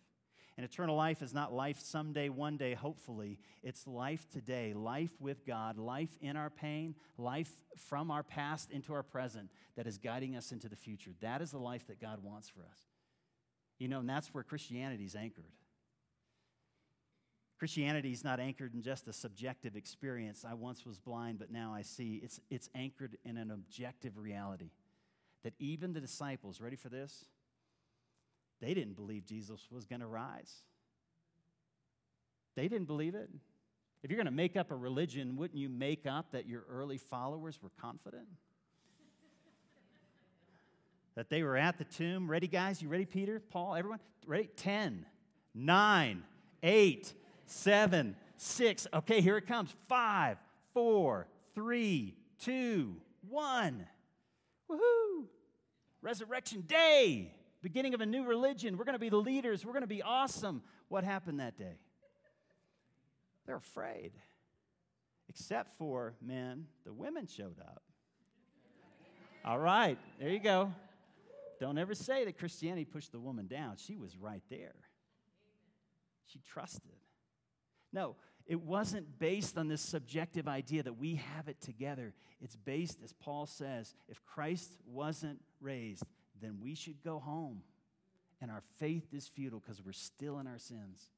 And 0.60 0.68
eternal 0.68 0.94
life 0.94 1.22
is 1.22 1.32
not 1.32 1.54
life 1.54 1.80
someday, 1.80 2.28
one 2.28 2.58
day, 2.58 2.74
hopefully. 2.74 3.38
It's 3.62 3.86
life 3.86 4.26
today, 4.30 4.74
life 4.74 5.18
with 5.18 5.46
God, 5.46 5.78
life 5.78 6.18
in 6.20 6.36
our 6.36 6.50
pain, 6.50 6.96
life 7.16 7.50
from 7.78 8.10
our 8.10 8.22
past 8.22 8.70
into 8.70 8.92
our 8.92 9.02
present 9.02 9.48
that 9.76 9.86
is 9.86 9.96
guiding 9.96 10.36
us 10.36 10.52
into 10.52 10.68
the 10.68 10.76
future. 10.76 11.12
That 11.22 11.40
is 11.40 11.52
the 11.52 11.58
life 11.58 11.86
that 11.86 11.98
God 11.98 12.22
wants 12.22 12.50
for 12.50 12.60
us. 12.60 12.78
You 13.78 13.88
know, 13.88 14.00
and 14.00 14.08
that's 14.10 14.34
where 14.34 14.44
Christianity 14.44 15.06
is 15.06 15.16
anchored. 15.16 15.54
Christianity 17.58 18.12
is 18.12 18.22
not 18.22 18.38
anchored 18.38 18.74
in 18.74 18.82
just 18.82 19.08
a 19.08 19.14
subjective 19.14 19.76
experience. 19.76 20.44
I 20.46 20.52
once 20.52 20.84
was 20.84 20.98
blind, 20.98 21.38
but 21.38 21.50
now 21.50 21.72
I 21.72 21.80
see. 21.80 22.20
It's, 22.22 22.38
it's 22.50 22.68
anchored 22.74 23.16
in 23.24 23.38
an 23.38 23.50
objective 23.50 24.18
reality 24.18 24.72
that 25.42 25.54
even 25.58 25.94
the 25.94 26.02
disciples, 26.02 26.60
ready 26.60 26.76
for 26.76 26.90
this? 26.90 27.24
They 28.60 28.74
didn't 28.74 28.94
believe 28.94 29.24
Jesus 29.24 29.66
was 29.70 29.86
going 29.86 30.00
to 30.00 30.06
rise. 30.06 30.52
They 32.56 32.68
didn't 32.68 32.86
believe 32.86 33.14
it. 33.14 33.30
If 34.02 34.10
you're 34.10 34.18
going 34.18 34.26
to 34.26 34.32
make 34.32 34.56
up 34.56 34.70
a 34.70 34.76
religion, 34.76 35.36
wouldn't 35.36 35.58
you 35.58 35.68
make 35.68 36.06
up 36.06 36.32
that 36.32 36.46
your 36.46 36.64
early 36.70 36.98
followers 36.98 37.58
were 37.62 37.70
confident? 37.80 38.26
that 41.14 41.30
they 41.30 41.42
were 41.42 41.56
at 41.56 41.78
the 41.78 41.84
tomb. 41.84 42.30
Ready, 42.30 42.48
guys? 42.48 42.82
You 42.82 42.88
ready, 42.88 43.06
Peter, 43.06 43.40
Paul, 43.40 43.74
everyone? 43.74 44.00
Ready? 44.26 44.48
10, 44.56 45.06
9, 45.54 46.22
8, 46.62 47.14
7, 47.46 48.16
6. 48.36 48.86
Okay, 48.94 49.20
here 49.20 49.36
it 49.36 49.46
comes. 49.46 49.74
5, 49.88 50.36
4, 50.74 51.26
3, 51.54 52.14
2, 52.38 52.96
1. 53.28 53.86
Woohoo! 54.70 55.24
Resurrection 56.02 56.62
Day 56.66 57.34
beginning 57.62 57.94
of 57.94 58.00
a 58.00 58.06
new 58.06 58.24
religion. 58.24 58.76
We're 58.76 58.84
going 58.84 58.94
to 58.94 59.00
be 59.00 59.08
the 59.08 59.16
leaders. 59.16 59.64
We're 59.64 59.72
going 59.72 59.82
to 59.82 59.88
be 59.88 60.02
awesome. 60.02 60.62
What 60.88 61.04
happened 61.04 61.40
that 61.40 61.56
day? 61.56 61.78
They're 63.46 63.56
afraid. 63.56 64.12
Except 65.28 65.70
for, 65.78 66.14
men, 66.20 66.66
the 66.84 66.92
women 66.92 67.26
showed 67.26 67.58
up. 67.60 67.82
All 69.44 69.58
right, 69.58 69.98
there 70.18 70.28
you 70.28 70.40
go. 70.40 70.72
Don't 71.60 71.78
ever 71.78 71.94
say 71.94 72.24
that 72.24 72.38
Christianity 72.38 72.84
pushed 72.84 73.12
the 73.12 73.20
woman 73.20 73.46
down. 73.46 73.76
She 73.76 73.96
was 73.96 74.16
right 74.16 74.42
there. 74.50 74.74
She 76.26 76.40
trusted. 76.40 76.96
No, 77.92 78.16
it 78.46 78.60
wasn't 78.60 79.18
based 79.18 79.56
on 79.58 79.68
this 79.68 79.80
subjective 79.80 80.48
idea 80.48 80.82
that 80.82 80.98
we 80.98 81.16
have 81.16 81.48
it 81.48 81.60
together. 81.60 82.14
It's 82.40 82.56
based, 82.56 82.98
as 83.04 83.12
Paul 83.12 83.46
says, 83.46 83.94
if 84.08 84.24
Christ 84.24 84.76
wasn't 84.86 85.40
raised, 85.60 86.04
then 86.40 86.58
we 86.60 86.74
should 86.74 87.02
go 87.02 87.18
home. 87.18 87.62
And 88.40 88.50
our 88.50 88.62
faith 88.78 89.12
is 89.12 89.28
futile 89.28 89.60
because 89.60 89.82
we're 89.84 89.92
still 89.92 90.38
in 90.38 90.46
our 90.46 90.58
sins. 90.58 91.10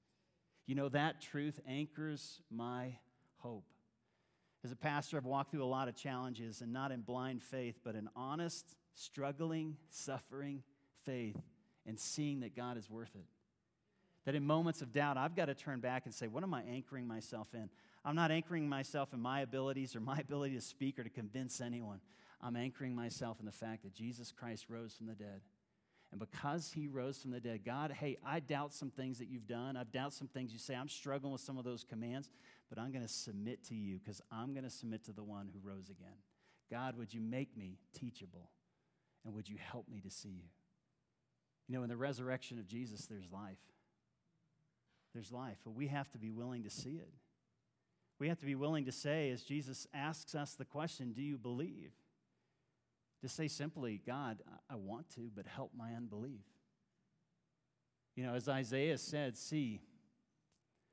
You 0.66 0.74
know, 0.74 0.88
that 0.88 1.20
truth 1.20 1.60
anchors 1.68 2.40
my 2.50 2.96
hope. 3.38 3.64
As 4.64 4.70
a 4.70 4.76
pastor, 4.76 5.16
I've 5.16 5.24
walked 5.24 5.50
through 5.50 5.64
a 5.64 5.66
lot 5.66 5.88
of 5.88 5.96
challenges, 5.96 6.60
and 6.60 6.72
not 6.72 6.92
in 6.92 7.00
blind 7.00 7.42
faith, 7.42 7.80
but 7.82 7.96
in 7.96 8.08
honest, 8.14 8.76
struggling, 8.94 9.76
suffering 9.90 10.62
faith, 11.04 11.36
and 11.84 11.98
seeing 11.98 12.40
that 12.40 12.54
God 12.54 12.76
is 12.76 12.88
worth 12.88 13.14
it. 13.16 13.26
That 14.24 14.36
in 14.36 14.44
moments 14.44 14.80
of 14.82 14.92
doubt, 14.92 15.16
I've 15.16 15.34
got 15.34 15.46
to 15.46 15.54
turn 15.54 15.80
back 15.80 16.04
and 16.04 16.14
say, 16.14 16.28
What 16.28 16.44
am 16.44 16.54
I 16.54 16.62
anchoring 16.62 17.08
myself 17.08 17.48
in? 17.54 17.68
I'm 18.04 18.14
not 18.14 18.30
anchoring 18.30 18.68
myself 18.68 19.12
in 19.12 19.20
my 19.20 19.40
abilities 19.40 19.96
or 19.96 20.00
my 20.00 20.18
ability 20.20 20.54
to 20.54 20.60
speak 20.60 20.98
or 20.98 21.04
to 21.04 21.10
convince 21.10 21.60
anyone. 21.60 22.00
I'm 22.42 22.56
anchoring 22.56 22.94
myself 22.94 23.38
in 23.38 23.46
the 23.46 23.52
fact 23.52 23.82
that 23.84 23.94
Jesus 23.94 24.32
Christ 24.32 24.66
rose 24.68 24.94
from 24.94 25.06
the 25.06 25.14
dead. 25.14 25.42
And 26.10 26.20
because 26.20 26.72
he 26.72 26.88
rose 26.88 27.22
from 27.22 27.30
the 27.30 27.40
dead, 27.40 27.64
God, 27.64 27.90
hey, 27.90 28.18
I 28.26 28.40
doubt 28.40 28.74
some 28.74 28.90
things 28.90 29.18
that 29.18 29.28
you've 29.28 29.46
done. 29.46 29.78
I've 29.78 29.92
doubt 29.92 30.12
some 30.12 30.28
things 30.28 30.52
you 30.52 30.58
say. 30.58 30.74
I'm 30.74 30.88
struggling 30.88 31.32
with 31.32 31.40
some 31.40 31.56
of 31.56 31.64
those 31.64 31.84
commands, 31.84 32.28
but 32.68 32.78
I'm 32.78 32.92
going 32.92 33.06
to 33.06 33.12
submit 33.12 33.64
to 33.68 33.74
you 33.74 33.98
because 33.98 34.20
I'm 34.30 34.52
going 34.52 34.64
to 34.64 34.70
submit 34.70 35.04
to 35.04 35.12
the 35.12 35.22
one 35.22 35.48
who 35.52 35.66
rose 35.66 35.88
again. 35.88 36.18
God, 36.70 36.98
would 36.98 37.14
you 37.14 37.20
make 37.20 37.56
me 37.56 37.78
teachable? 37.94 38.50
And 39.24 39.34
would 39.34 39.48
you 39.48 39.56
help 39.56 39.88
me 39.88 40.00
to 40.00 40.10
see 40.10 40.28
you? 40.28 40.48
You 41.68 41.76
know, 41.76 41.84
in 41.84 41.88
the 41.88 41.96
resurrection 41.96 42.58
of 42.58 42.66
Jesus, 42.66 43.06
there's 43.06 43.30
life. 43.32 43.58
There's 45.14 45.30
life, 45.30 45.58
but 45.64 45.74
we 45.74 45.86
have 45.88 46.10
to 46.12 46.18
be 46.18 46.30
willing 46.30 46.64
to 46.64 46.70
see 46.70 46.96
it. 46.96 47.12
We 48.18 48.28
have 48.28 48.38
to 48.38 48.46
be 48.46 48.54
willing 48.54 48.84
to 48.86 48.92
say, 48.92 49.30
as 49.30 49.42
Jesus 49.42 49.86
asks 49.94 50.34
us 50.34 50.54
the 50.54 50.64
question, 50.64 51.12
Do 51.12 51.22
you 51.22 51.38
believe? 51.38 51.92
To 53.22 53.28
say 53.28 53.48
simply, 53.48 54.00
God, 54.04 54.42
I 54.68 54.74
want 54.74 55.08
to, 55.14 55.30
but 55.34 55.46
help 55.46 55.70
my 55.76 55.92
unbelief. 55.94 56.44
You 58.16 58.24
know, 58.24 58.34
as 58.34 58.48
Isaiah 58.48 58.98
said, 58.98 59.38
see, 59.38 59.80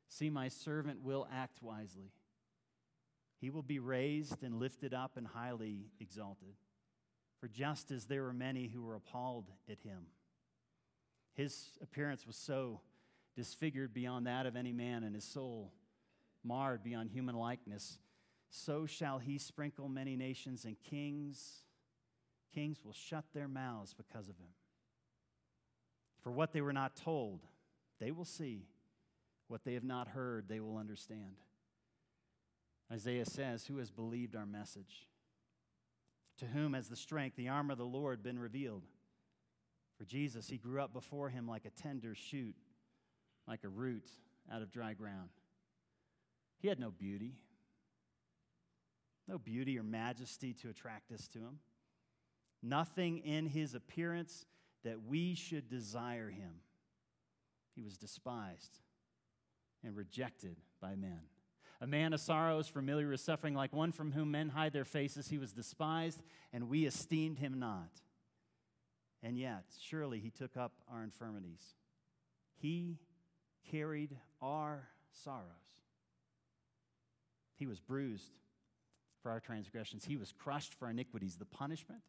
see, 0.07 0.29
my 0.29 0.47
servant 0.47 1.01
will 1.03 1.27
act 1.33 1.61
wisely. 1.61 2.11
He 3.41 3.49
will 3.49 3.63
be 3.63 3.79
raised 3.79 4.43
and 4.43 4.59
lifted 4.59 4.93
up 4.93 5.17
and 5.17 5.25
highly 5.25 5.87
exalted. 5.99 6.53
For 7.39 7.47
just 7.47 7.89
as 7.89 8.05
there 8.05 8.23
were 8.23 8.33
many 8.33 8.67
who 8.67 8.83
were 8.83 8.95
appalled 8.95 9.49
at 9.69 9.79
him, 9.79 10.07
his 11.33 11.77
appearance 11.81 12.27
was 12.27 12.35
so 12.35 12.81
disfigured 13.35 13.93
beyond 13.93 14.27
that 14.27 14.45
of 14.45 14.55
any 14.55 14.73
man, 14.73 15.03
and 15.03 15.15
his 15.15 15.23
soul 15.23 15.73
marred 16.43 16.83
beyond 16.83 17.09
human 17.09 17.35
likeness, 17.35 17.97
so 18.49 18.85
shall 18.85 19.19
he 19.19 19.37
sprinkle 19.37 19.87
many 19.87 20.15
nations, 20.15 20.65
and 20.65 20.75
kings 20.79 21.63
Kings 22.53 22.79
will 22.83 22.93
shut 22.93 23.25
their 23.33 23.47
mouths 23.47 23.93
because 23.93 24.27
of 24.27 24.37
him. 24.37 24.53
For 26.21 26.31
what 26.31 26.51
they 26.51 26.61
were 26.61 26.73
not 26.73 26.95
told, 26.95 27.41
they 27.99 28.11
will 28.11 28.25
see. 28.25 28.65
What 29.47 29.63
they 29.63 29.73
have 29.73 29.83
not 29.83 30.09
heard, 30.09 30.47
they 30.47 30.59
will 30.59 30.77
understand. 30.77 31.37
Isaiah 32.91 33.25
says, 33.25 33.65
Who 33.65 33.77
has 33.77 33.91
believed 33.91 34.35
our 34.35 34.45
message? 34.45 35.07
To 36.37 36.45
whom 36.45 36.73
has 36.73 36.87
the 36.87 36.95
strength, 36.95 37.35
the 37.35 37.49
armor 37.49 37.73
of 37.73 37.77
the 37.77 37.85
Lord 37.85 38.23
been 38.23 38.39
revealed? 38.39 38.83
For 39.97 40.05
Jesus, 40.05 40.47
he 40.47 40.57
grew 40.57 40.81
up 40.81 40.93
before 40.93 41.29
him 41.29 41.47
like 41.47 41.65
a 41.65 41.81
tender 41.81 42.15
shoot, 42.15 42.55
like 43.47 43.63
a 43.63 43.69
root 43.69 44.09
out 44.51 44.61
of 44.61 44.71
dry 44.71 44.93
ground. 44.93 45.29
He 46.59 46.67
had 46.67 46.79
no 46.79 46.91
beauty, 46.91 47.33
no 49.27 49.37
beauty 49.37 49.77
or 49.77 49.83
majesty 49.83 50.53
to 50.53 50.69
attract 50.69 51.11
us 51.11 51.27
to 51.29 51.39
him 51.39 51.59
nothing 52.61 53.19
in 53.19 53.45
his 53.45 53.75
appearance 53.75 54.45
that 54.83 55.03
we 55.07 55.35
should 55.35 55.69
desire 55.69 56.29
him. 56.29 56.61
He 57.75 57.81
was 57.81 57.97
despised 57.97 58.79
and 59.83 59.95
rejected 59.95 60.57
by 60.81 60.95
men. 60.95 61.21
A 61.81 61.87
man 61.87 62.11
of 62.13 62.19
sorrows, 62.19 62.67
familiar 62.67 63.07
with 63.07 63.21
suffering, 63.21 63.53
like 63.53 63.71
one 63.71 63.93
from 63.93 64.11
whom 64.11 64.31
men 64.31 64.49
hide 64.49 64.73
their 64.73 64.85
faces, 64.85 65.29
he 65.29 65.37
was 65.37 65.53
despised, 65.53 66.21
and 66.51 66.67
we 66.69 66.85
esteemed 66.85 67.39
him 67.39 67.57
not. 67.57 68.01
And 69.23 69.37
yet, 69.37 69.63
surely 69.81 70.19
he 70.19 70.29
took 70.29 70.57
up 70.57 70.73
our 70.91 71.03
infirmities. 71.03 71.75
He 72.57 72.99
carried 73.71 74.17
our 74.41 74.89
sorrows. 75.23 75.45
He 77.55 77.65
was 77.65 77.79
bruised 77.79 78.33
for 79.21 79.31
our 79.31 79.39
transgressions, 79.41 80.05
he 80.05 80.15
was 80.15 80.31
crushed 80.31 80.73
for 80.73 80.85
our 80.85 80.91
iniquities. 80.91 81.35
The 81.35 81.45
punishment 81.45 82.01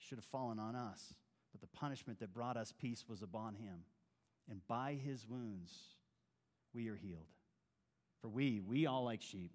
should 0.00 0.18
have 0.18 0.24
fallen 0.24 0.58
on 0.58 0.74
us. 0.74 1.14
But 1.52 1.60
the 1.60 1.78
punishment 1.78 2.20
that 2.20 2.32
brought 2.32 2.56
us 2.56 2.72
peace 2.76 3.04
was 3.08 3.22
upon 3.22 3.54
him. 3.54 3.84
And 4.48 4.66
by 4.66 4.94
his 4.94 5.26
wounds, 5.28 5.72
we 6.74 6.88
are 6.88 6.96
healed. 6.96 7.28
For 8.20 8.28
we, 8.28 8.60
we 8.60 8.86
all 8.86 9.04
like 9.04 9.22
sheep, 9.22 9.52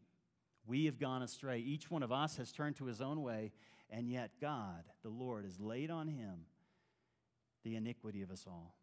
we 0.66 0.86
have 0.86 1.00
gone 1.00 1.22
astray. 1.22 1.60
Each 1.60 1.92
one 1.92 2.04
of 2.04 2.12
us 2.12 2.38
has 2.38 2.52
turned 2.52 2.78
to 2.78 2.86
his 2.86 3.02
own 3.02 3.22
way, 3.22 3.52
and 3.90 4.10
yet 4.10 4.32
God, 4.42 4.84
the 5.04 5.10
Lord, 5.10 5.46
has 5.46 5.60
laid 5.60 5.92
on 5.92 6.08
him 6.08 6.46
the 7.64 7.76
iniquity 7.76 8.22
of 8.24 8.32
us 8.32 8.46
all. 8.48 8.76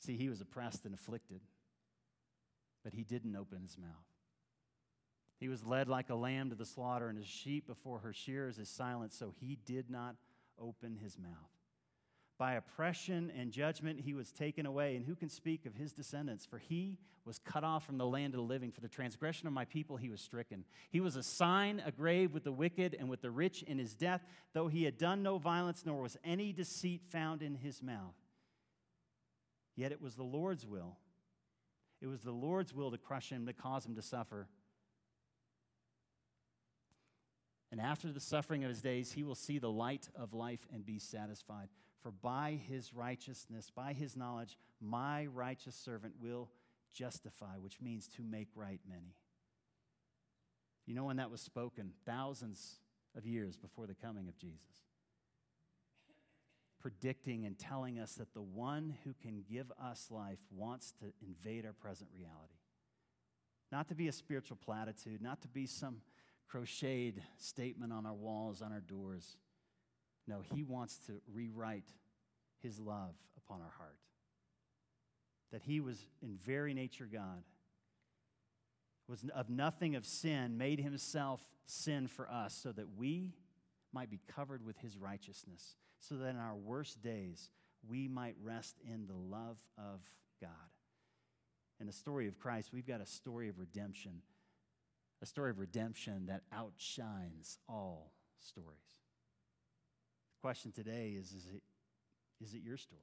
See, 0.00 0.16
he 0.16 0.28
was 0.28 0.40
oppressed 0.40 0.84
and 0.84 0.94
afflicted, 0.94 1.40
but 2.82 2.92
he 2.92 3.04
didn't 3.04 3.36
open 3.36 3.62
his 3.62 3.78
mouth. 3.78 4.11
He 5.42 5.48
was 5.48 5.64
led 5.64 5.88
like 5.88 6.08
a 6.08 6.14
lamb 6.14 6.50
to 6.50 6.54
the 6.54 6.64
slaughter, 6.64 7.08
and 7.08 7.18
a 7.18 7.24
sheep 7.24 7.66
before 7.66 7.98
her 7.98 8.12
shearers 8.12 8.58
is 8.58 8.68
silent, 8.68 9.12
so 9.12 9.34
he 9.40 9.58
did 9.66 9.90
not 9.90 10.14
open 10.56 10.94
his 10.94 11.18
mouth. 11.18 11.50
By 12.38 12.54
oppression 12.54 13.32
and 13.36 13.50
judgment 13.50 14.02
he 14.04 14.14
was 14.14 14.30
taken 14.30 14.66
away, 14.66 14.94
and 14.94 15.04
who 15.04 15.16
can 15.16 15.28
speak 15.28 15.66
of 15.66 15.74
his 15.74 15.92
descendants? 15.92 16.46
For 16.46 16.58
he 16.58 16.96
was 17.24 17.40
cut 17.40 17.64
off 17.64 17.84
from 17.84 17.98
the 17.98 18.06
land 18.06 18.34
of 18.34 18.38
the 18.38 18.46
living. 18.46 18.70
For 18.70 18.82
the 18.82 18.88
transgression 18.88 19.48
of 19.48 19.52
my 19.52 19.64
people 19.64 19.96
he 19.96 20.10
was 20.10 20.20
stricken. 20.20 20.64
He 20.90 21.00
was 21.00 21.16
a 21.16 21.24
sign, 21.24 21.82
a 21.84 21.90
grave 21.90 22.32
with 22.32 22.44
the 22.44 22.52
wicked 22.52 22.94
and 22.96 23.08
with 23.08 23.20
the 23.20 23.32
rich 23.32 23.64
in 23.64 23.80
his 23.80 23.96
death, 23.96 24.24
though 24.52 24.68
he 24.68 24.84
had 24.84 24.96
done 24.96 25.24
no 25.24 25.38
violence, 25.38 25.82
nor 25.84 26.02
was 26.02 26.16
any 26.22 26.52
deceit 26.52 27.02
found 27.10 27.42
in 27.42 27.56
his 27.56 27.82
mouth. 27.82 28.14
Yet 29.74 29.90
it 29.90 30.00
was 30.00 30.14
the 30.14 30.22
Lord's 30.22 30.64
will. 30.64 30.98
It 32.00 32.06
was 32.06 32.20
the 32.20 32.30
Lord's 32.30 32.72
will 32.72 32.92
to 32.92 32.98
crush 32.98 33.30
him, 33.30 33.44
to 33.46 33.52
cause 33.52 33.84
him 33.84 33.96
to 33.96 34.02
suffer. 34.02 34.46
And 37.72 37.80
after 37.80 38.12
the 38.12 38.20
suffering 38.20 38.64
of 38.64 38.68
his 38.68 38.82
days, 38.82 39.12
he 39.12 39.24
will 39.24 39.34
see 39.34 39.58
the 39.58 39.70
light 39.70 40.10
of 40.14 40.34
life 40.34 40.68
and 40.72 40.84
be 40.84 40.98
satisfied. 40.98 41.68
For 42.02 42.10
by 42.10 42.60
his 42.68 42.92
righteousness, 42.92 43.72
by 43.74 43.94
his 43.94 44.14
knowledge, 44.14 44.58
my 44.78 45.24
righteous 45.24 45.74
servant 45.74 46.14
will 46.20 46.50
justify, 46.92 47.56
which 47.58 47.80
means 47.80 48.08
to 48.08 48.22
make 48.22 48.48
right 48.54 48.80
many. 48.86 49.16
You 50.84 50.94
know 50.94 51.04
when 51.04 51.16
that 51.16 51.30
was 51.30 51.40
spoken? 51.40 51.92
Thousands 52.04 52.80
of 53.16 53.24
years 53.24 53.56
before 53.56 53.86
the 53.86 53.94
coming 53.94 54.28
of 54.28 54.36
Jesus. 54.36 54.60
Predicting 56.78 57.46
and 57.46 57.58
telling 57.58 57.98
us 57.98 58.14
that 58.16 58.34
the 58.34 58.42
one 58.42 58.96
who 59.04 59.14
can 59.22 59.44
give 59.50 59.72
us 59.82 60.08
life 60.10 60.40
wants 60.50 60.92
to 61.00 61.06
invade 61.26 61.64
our 61.64 61.72
present 61.72 62.10
reality. 62.14 62.58
Not 63.70 63.88
to 63.88 63.94
be 63.94 64.08
a 64.08 64.12
spiritual 64.12 64.58
platitude, 64.62 65.22
not 65.22 65.40
to 65.40 65.48
be 65.48 65.66
some 65.66 66.02
crocheted 66.52 67.22
statement 67.38 67.94
on 67.94 68.04
our 68.04 68.12
walls, 68.12 68.60
on 68.60 68.72
our 68.72 68.80
doors. 68.80 69.38
No, 70.28 70.42
he 70.54 70.62
wants 70.62 70.98
to 71.06 71.14
rewrite 71.32 71.88
his 72.60 72.78
love 72.78 73.14
upon 73.38 73.62
our 73.62 73.72
heart. 73.78 73.96
That 75.50 75.62
he 75.62 75.80
was 75.80 76.06
in 76.22 76.36
very 76.36 76.74
nature 76.74 77.08
God, 77.10 77.42
was 79.08 79.24
of 79.34 79.48
nothing 79.48 79.96
of 79.96 80.04
sin, 80.04 80.58
made 80.58 80.78
himself 80.78 81.40
sin 81.64 82.06
for 82.06 82.30
us 82.30 82.54
so 82.54 82.70
that 82.72 82.96
we 82.98 83.32
might 83.92 84.10
be 84.10 84.20
covered 84.34 84.64
with 84.64 84.76
his 84.78 84.98
righteousness, 84.98 85.76
so 86.00 86.16
that 86.16 86.28
in 86.28 86.36
our 86.36 86.54
worst 86.54 87.02
days 87.02 87.50
we 87.88 88.08
might 88.08 88.36
rest 88.42 88.76
in 88.86 89.06
the 89.06 89.16
love 89.16 89.56
of 89.78 90.00
God. 90.40 90.50
In 91.80 91.86
the 91.86 91.92
story 91.92 92.28
of 92.28 92.38
Christ, 92.38 92.70
we've 92.72 92.86
got 92.86 93.00
a 93.00 93.06
story 93.06 93.48
of 93.48 93.58
redemption, 93.58 94.22
a 95.22 95.26
story 95.26 95.50
of 95.50 95.60
redemption 95.60 96.26
that 96.26 96.42
outshines 96.52 97.58
all 97.68 98.12
stories. 98.40 98.98
The 100.34 100.40
question 100.40 100.72
today 100.72 101.14
is 101.16 101.32
is 101.32 101.46
it, 101.54 101.62
is 102.44 102.54
it 102.54 102.62
your 102.62 102.76
story? 102.76 103.00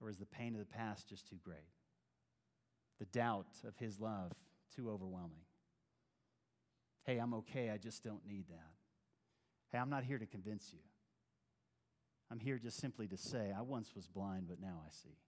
Or 0.00 0.10
is 0.10 0.18
the 0.18 0.26
pain 0.26 0.54
of 0.54 0.58
the 0.58 0.66
past 0.66 1.08
just 1.08 1.28
too 1.28 1.36
great? 1.44 1.58
The 2.98 3.04
doubt 3.06 3.46
of 3.64 3.76
his 3.76 4.00
love 4.00 4.32
too 4.74 4.90
overwhelming? 4.90 5.46
Hey, 7.04 7.18
I'm 7.18 7.34
okay, 7.34 7.70
I 7.70 7.78
just 7.78 8.02
don't 8.02 8.26
need 8.26 8.46
that. 8.48 8.72
Hey, 9.70 9.78
I'm 9.78 9.90
not 9.90 10.02
here 10.02 10.18
to 10.18 10.26
convince 10.26 10.72
you. 10.72 10.80
I'm 12.32 12.40
here 12.40 12.58
just 12.58 12.78
simply 12.78 13.06
to 13.08 13.16
say, 13.16 13.52
I 13.56 13.62
once 13.62 13.94
was 13.94 14.08
blind, 14.08 14.46
but 14.48 14.60
now 14.60 14.82
I 14.84 14.90
see. 14.90 15.18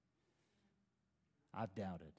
I've 1.52 1.74
doubted. 1.74 2.12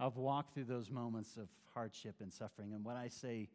I've 0.00 0.16
walked 0.16 0.54
through 0.54 0.64
those 0.64 0.90
moments 0.90 1.36
of 1.36 1.48
hardship 1.74 2.16
and 2.20 2.32
suffering, 2.32 2.72
and 2.72 2.84
what 2.84 2.96
I 2.96 3.08
say 3.08 3.48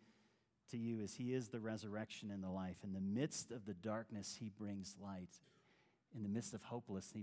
to 0.71 0.78
you 0.78 1.00
is, 1.00 1.15
He 1.15 1.34
is 1.34 1.50
the 1.50 1.60
resurrection 1.60 2.32
and 2.32 2.43
the 2.43 2.50
life. 2.50 2.78
In 2.84 2.93
the 2.93 3.02
midst 3.02 3.52
of 3.52 3.65
the 3.65 3.73
darkness, 3.73 4.38
He 4.39 4.50
brings 4.50 4.95
light. 5.02 5.41
In 6.15 6.23
the 6.23 6.30
midst 6.30 6.54
of 6.54 6.63
hopelessness, 6.63 7.13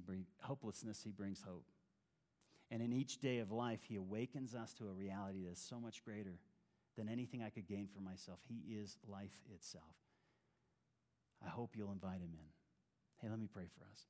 He, 1.03 1.11
brings 1.11 1.42
hope. 1.42 1.66
And 2.70 2.83
in 2.83 2.92
each 2.92 3.18
day 3.18 3.38
of 3.38 3.50
life, 3.50 3.81
He 3.87 3.96
awakens 3.96 4.55
us 4.55 4.72
to 4.74 4.88
a 4.88 4.92
reality 4.92 5.44
that 5.44 5.53
is 5.53 5.59
so 5.59 5.79
much 5.79 6.05
greater 6.05 6.38
than 6.96 7.09
anything 7.09 7.42
I 7.42 7.50
could 7.50 7.66
gain 7.66 7.88
for 7.94 8.00
myself. 8.00 8.38
He 8.48 8.74
is 8.74 8.98
life 9.09 9.40
itself. 9.53 9.96
I 11.44 11.48
hope 11.48 11.72
you'll 11.77 11.92
invite 11.92 12.20
Him 12.20 12.33
in. 12.33 12.46
Hey, 13.20 13.29
let 13.29 13.38
me 13.38 13.48
pray 13.53 13.66
for 13.79 13.85
us. 13.90 14.07